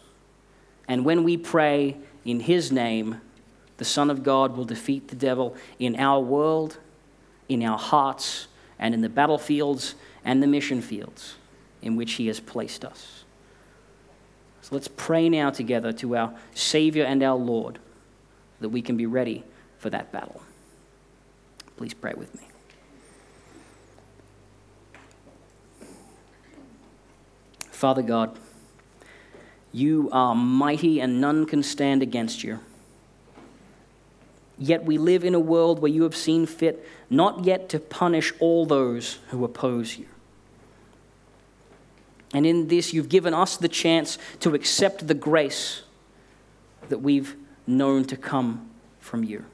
And 0.86 1.04
when 1.04 1.24
we 1.24 1.36
pray 1.36 1.96
in 2.24 2.40
His 2.40 2.70
name, 2.70 3.20
the 3.78 3.84
Son 3.84 4.10
of 4.10 4.22
God 4.22 4.56
will 4.56 4.64
defeat 4.64 5.08
the 5.08 5.16
devil 5.16 5.56
in 5.78 5.96
our 5.96 6.20
world, 6.20 6.78
in 7.48 7.64
our 7.64 7.78
hearts, 7.78 8.46
and 8.78 8.94
in 8.94 9.00
the 9.00 9.08
battlefields 9.08 9.94
and 10.24 10.42
the 10.42 10.46
mission 10.46 10.80
fields 10.80 11.34
in 11.82 11.96
which 11.96 12.12
He 12.12 12.28
has 12.28 12.38
placed 12.38 12.84
us. 12.84 13.24
So 14.62 14.74
let's 14.74 14.88
pray 14.88 15.28
now 15.28 15.50
together 15.50 15.92
to 15.94 16.16
our 16.16 16.34
Savior 16.54 17.04
and 17.04 17.22
our 17.22 17.36
Lord 17.36 17.78
that 18.60 18.68
we 18.68 18.82
can 18.82 18.96
be 18.96 19.06
ready 19.06 19.44
for 19.78 19.90
that 19.90 20.12
battle. 20.12 20.42
Please 21.76 21.94
pray 21.94 22.12
with 22.16 22.34
me. 22.34 22.46
Father 27.70 28.02
God, 28.02 28.38
you 29.72 30.10
are 30.12 30.34
mighty 30.34 31.00
and 31.00 31.20
none 31.20 31.46
can 31.46 31.62
stand 31.62 32.02
against 32.02 32.44
you. 32.44 32.60
Yet 34.58 34.84
we 34.84 34.98
live 34.98 35.24
in 35.24 35.34
a 35.34 35.40
world 35.40 35.80
where 35.80 35.90
you 35.90 36.02
have 36.02 36.14
seen 36.14 36.44
fit 36.44 36.86
not 37.08 37.46
yet 37.46 37.70
to 37.70 37.78
punish 37.78 38.34
all 38.38 38.66
those 38.66 39.18
who 39.28 39.42
oppose 39.42 39.96
you. 39.96 40.04
And 42.32 42.46
in 42.46 42.68
this, 42.68 42.92
you've 42.92 43.08
given 43.08 43.34
us 43.34 43.56
the 43.56 43.68
chance 43.68 44.18
to 44.40 44.54
accept 44.54 45.06
the 45.06 45.14
grace 45.14 45.82
that 46.88 46.98
we've 46.98 47.36
known 47.66 48.04
to 48.04 48.16
come 48.16 48.68
from 49.00 49.24
you. 49.24 49.44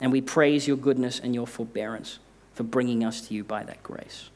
And 0.00 0.12
we 0.12 0.20
praise 0.20 0.66
your 0.66 0.76
goodness 0.76 1.18
and 1.18 1.34
your 1.34 1.46
forbearance 1.46 2.18
for 2.54 2.64
bringing 2.64 3.04
us 3.04 3.26
to 3.28 3.34
you 3.34 3.44
by 3.44 3.62
that 3.64 3.82
grace. 3.82 4.30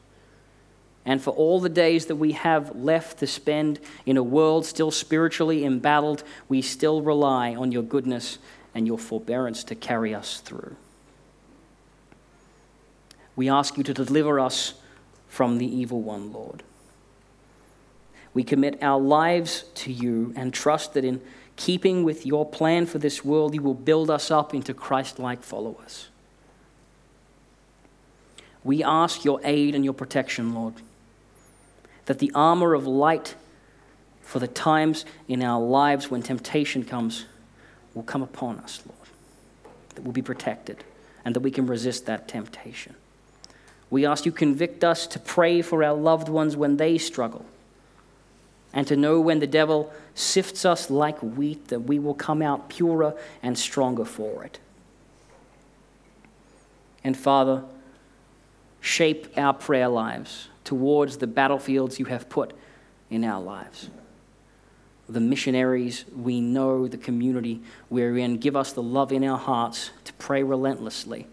And 1.05 1.21
for 1.21 1.31
all 1.31 1.59
the 1.59 1.69
days 1.69 2.07
that 2.07 2.17
we 2.17 2.33
have 2.33 2.75
left 2.75 3.19
to 3.19 3.27
spend 3.27 3.79
in 4.05 4.17
a 4.17 4.23
world 4.23 4.65
still 4.65 4.91
spiritually 4.91 5.65
embattled, 5.65 6.23
we 6.47 6.61
still 6.61 7.01
rely 7.01 7.55
on 7.55 7.71
your 7.71 7.83
goodness 7.83 8.37
and 8.75 8.85
your 8.85 8.97
forbearance 8.97 9.63
to 9.65 9.75
carry 9.75 10.13
us 10.13 10.39
through. 10.41 10.75
We 13.35 13.49
ask 13.49 13.77
you 13.77 13.83
to 13.83 13.93
deliver 13.93 14.39
us 14.39 14.73
from 15.27 15.57
the 15.57 15.65
evil 15.65 16.01
one, 16.01 16.33
Lord. 16.33 16.63
We 18.33 18.43
commit 18.43 18.81
our 18.81 18.99
lives 18.99 19.65
to 19.75 19.91
you 19.91 20.33
and 20.35 20.53
trust 20.53 20.93
that 20.93 21.03
in 21.03 21.21
keeping 21.55 22.03
with 22.03 22.25
your 22.25 22.45
plan 22.45 22.85
for 22.85 22.99
this 22.99 23.25
world, 23.25 23.53
you 23.53 23.61
will 23.61 23.73
build 23.73 24.09
us 24.09 24.31
up 24.31 24.53
into 24.53 24.73
Christ 24.73 25.19
like 25.19 25.43
followers. 25.43 26.09
We 28.63 28.83
ask 28.83 29.25
your 29.25 29.39
aid 29.43 29.75
and 29.75 29.83
your 29.83 29.93
protection, 29.93 30.53
Lord, 30.53 30.75
that 32.05 32.19
the 32.19 32.31
armor 32.35 32.73
of 32.73 32.85
light 32.85 33.35
for 34.21 34.39
the 34.39 34.47
times 34.47 35.05
in 35.27 35.41
our 35.41 35.59
lives 35.59 36.11
when 36.11 36.21
temptation 36.21 36.83
comes 36.83 37.25
will 37.93 38.03
come 38.03 38.21
upon 38.21 38.59
us, 38.59 38.81
Lord, 38.85 39.09
that 39.95 40.03
we'll 40.03 40.13
be 40.13 40.21
protected 40.21 40.83
and 41.25 41.35
that 41.35 41.39
we 41.39 41.51
can 41.51 41.65
resist 41.65 42.05
that 42.05 42.27
temptation. 42.27 42.95
We 43.89 44.05
ask 44.05 44.25
you 44.25 44.31
convict 44.31 44.83
us 44.83 45.07
to 45.07 45.19
pray 45.19 45.61
for 45.61 45.83
our 45.83 45.95
loved 45.95 46.29
ones 46.29 46.55
when 46.55 46.77
they 46.77 46.97
struggle 46.97 47.45
and 48.73 48.85
to 48.87 48.95
know 48.95 49.19
when 49.19 49.39
the 49.39 49.47
devil 49.47 49.91
sifts 50.13 50.65
us 50.65 50.89
like 50.89 51.19
wheat 51.19 51.69
that 51.69 51.81
we 51.81 51.97
will 51.97 52.13
come 52.13 52.41
out 52.41 52.69
purer 52.69 53.15
and 53.41 53.57
stronger 53.57 54.05
for 54.05 54.43
it. 54.43 54.59
And 57.03 57.17
Father, 57.17 57.63
shape 58.81 59.27
our 59.37 59.53
prayer 59.53 59.87
lives 59.87 60.49
towards 60.63 61.17
the 61.17 61.27
battlefields 61.27 61.99
you 61.99 62.05
have 62.05 62.29
put 62.29 62.53
in 63.09 63.23
our 63.23 63.41
lives. 63.41 63.89
The 65.07 65.19
missionaries 65.19 66.05
we 66.15 66.39
know, 66.39 66.87
the 66.87 66.97
community 66.97 67.61
we're 67.89 68.17
in, 68.17 68.37
give 68.37 68.55
us 68.55 68.73
the 68.73 68.83
love 68.83 69.11
in 69.11 69.23
our 69.23 69.37
hearts 69.37 69.89
to 70.03 70.13
pray 70.13 70.43
relentlessly 70.43 71.25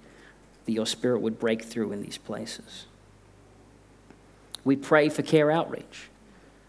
that 0.64 0.72
your 0.72 0.86
spirit 0.86 1.20
would 1.20 1.38
break 1.38 1.62
through 1.62 1.92
in 1.92 2.00
these 2.00 2.16
places. 2.16 2.86
We 4.64 4.76
pray 4.76 5.10
for 5.10 5.22
care 5.22 5.50
outreach 5.50 6.08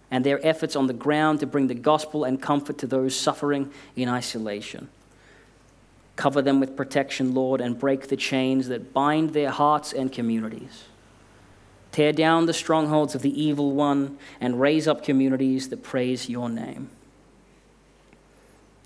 and 0.09 0.25
their 0.25 0.45
efforts 0.45 0.75
on 0.75 0.87
the 0.87 0.93
ground 0.93 1.39
to 1.41 1.45
bring 1.45 1.67
the 1.67 1.73
gospel 1.73 2.23
and 2.23 2.41
comfort 2.41 2.77
to 2.79 2.87
those 2.87 3.15
suffering 3.15 3.71
in 3.95 4.07
isolation. 4.07 4.89
Cover 6.15 6.41
them 6.41 6.59
with 6.59 6.75
protection, 6.75 7.33
Lord, 7.33 7.61
and 7.61 7.77
break 7.77 8.07
the 8.07 8.17
chains 8.17 8.69
that 8.69 8.93
bind 8.93 9.33
their 9.33 9.51
hearts 9.51 9.93
and 9.93 10.11
communities. 10.11 10.85
Tear 11.91 12.11
down 12.11 12.45
the 12.45 12.53
strongholds 12.53 13.15
of 13.15 13.21
the 13.21 13.41
evil 13.41 13.71
one 13.71 14.17
and 14.39 14.59
raise 14.59 14.87
up 14.87 15.03
communities 15.03 15.69
that 15.69 15.83
praise 15.83 16.29
your 16.29 16.49
name. 16.49 16.89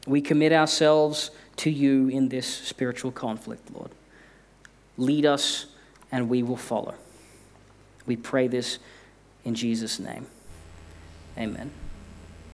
We 0.07 0.22
commit 0.22 0.51
ourselves 0.51 1.32
to 1.57 1.69
you 1.69 2.07
in 2.07 2.30
this 2.30 2.47
spiritual 2.47 3.11
conflict, 3.11 3.72
Lord. 3.72 3.91
Lead 4.97 5.26
us, 5.26 5.67
and 6.11 6.28
we 6.30 6.43
will 6.43 6.57
follow. 6.57 6.95
We 8.05 8.15
pray 8.15 8.47
this 8.47 8.80
in 9.45 9.55
Jesus' 9.55 9.99
name. 9.99 10.26
Amen. 11.41 11.71